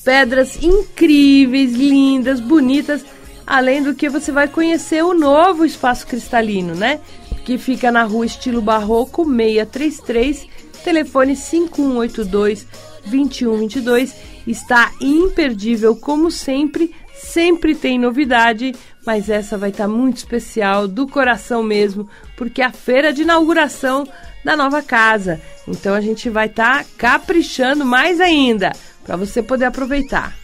Pedras 0.03 0.61
incríveis, 0.61 1.73
lindas, 1.73 2.39
bonitas. 2.39 3.05
Além 3.45 3.81
do 3.81 3.93
que 3.93 4.09
você 4.09 4.31
vai 4.31 4.47
conhecer 4.47 5.03
o 5.03 5.13
novo 5.13 5.65
espaço 5.65 6.05
cristalino, 6.07 6.75
né? 6.75 6.99
Que 7.45 7.57
fica 7.57 7.91
na 7.91 8.03
rua 8.03 8.25
Estilo 8.25 8.61
Barroco 8.61 9.25
633, 9.25 10.47
telefone 10.83 11.35
5182 11.35 12.67
2122. 13.05 14.15
Está 14.45 14.91
imperdível, 15.01 15.95
como 15.95 16.31
sempre. 16.31 16.93
Sempre 17.13 17.73
tem 17.73 17.97
novidade 17.97 18.73
mas 19.07 19.29
essa 19.29 19.57
vai 19.57 19.69
estar 19.69 19.85
tá 19.85 19.89
muito 19.89 20.17
especial, 20.17 20.85
do 20.85 21.07
coração 21.07 21.63
mesmo, 21.63 22.09
porque 22.35 22.61
é 22.61 22.65
a 22.65 22.73
feira 22.73 23.13
de 23.13 23.21
inauguração 23.21 24.05
da 24.43 24.53
nova 24.53 24.81
casa. 24.81 25.39
Então 25.65 25.95
a 25.95 26.01
gente 26.01 26.29
vai 26.29 26.47
estar 26.47 26.83
tá 26.83 26.89
caprichando 26.97 27.85
mais 27.85 28.19
ainda 28.19 28.73
para 29.05 29.15
você 29.15 29.41
poder 29.41 29.63
aproveitar. 29.63 30.35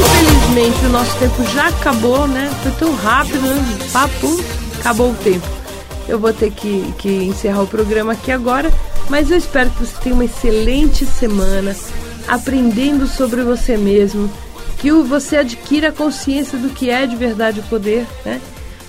Infelizmente 0.00 0.86
o 0.86 0.88
nosso 0.88 1.18
tempo 1.18 1.44
já 1.52 1.68
acabou, 1.68 2.26
né? 2.26 2.50
Foi 2.62 2.72
tão 2.72 2.94
rápido, 2.94 3.42
né? 3.42 3.78
Papo, 3.92 4.42
acabou 4.82 5.12
o 5.12 5.14
tempo. 5.14 5.46
Eu 6.08 6.18
vou 6.18 6.32
ter 6.32 6.50
que, 6.50 6.92
que 6.98 7.08
encerrar 7.08 7.62
o 7.62 7.68
programa 7.68 8.12
aqui 8.12 8.32
agora, 8.32 8.68
mas 9.08 9.30
eu 9.30 9.36
espero 9.36 9.70
que 9.70 9.86
você 9.86 9.96
tenha 10.02 10.14
uma 10.14 10.24
excelente 10.24 11.06
semana 11.06 11.74
aprendendo 12.26 13.06
sobre 13.06 13.42
você 13.42 13.76
mesmo, 13.76 14.30
que 14.78 14.90
você 14.90 15.36
adquira 15.36 15.92
consciência 15.92 16.58
do 16.58 16.70
que 16.70 16.90
é 16.90 17.06
de 17.06 17.14
verdade 17.14 17.60
o 17.60 17.62
poder, 17.64 18.04
né? 18.24 18.40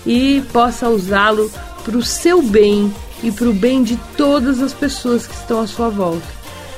E 0.06 0.44
possa 0.52 0.90
usá-lo 0.90 1.52
para 1.84 1.96
o 1.96 2.04
seu 2.04 2.42
bem 2.42 2.94
e 3.22 3.32
para 3.32 3.48
o 3.48 3.54
bem 3.54 3.84
de 3.84 3.96
todas 4.18 4.62
as 4.62 4.74
pessoas 4.74 5.28
que 5.28 5.36
estão 5.36 5.62
à 5.62 5.68
sua 5.68 5.90
volta. 5.90 6.28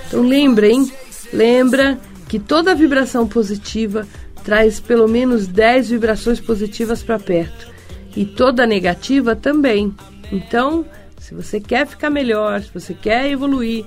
Então 0.08 0.22
lembrem, 0.22 0.92
lembra 1.32 1.98
que 2.28 2.38
toda 2.38 2.76
vibração 2.76 3.26
positiva 3.26 4.06
traz 4.44 4.80
pelo 4.80 5.08
menos 5.08 5.48
10 5.48 5.90
vibrações 5.90 6.40
positivas 6.40 7.02
para 7.02 7.18
perto 7.18 7.75
e 8.16 8.26
toda 8.26 8.66
negativa 8.66 9.36
também. 9.36 9.94
Então, 10.32 10.86
se 11.18 11.34
você 11.34 11.60
quer 11.60 11.86
ficar 11.86 12.10
melhor, 12.10 12.62
se 12.62 12.72
você 12.74 12.94
quer 12.94 13.30
evoluir, 13.30 13.86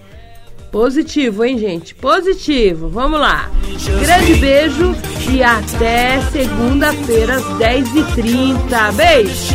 Positivo, 0.70 1.44
hein, 1.44 1.58
gente? 1.58 1.94
Positivo. 1.94 2.88
Vamos 2.88 3.18
lá. 3.18 3.50
Grande 4.00 4.34
beijo 4.34 4.94
e 5.30 5.42
até 5.42 6.20
segunda-feira 6.30 7.36
às 7.36 7.44
10h30. 7.44 8.92
Beijo. 8.92 9.54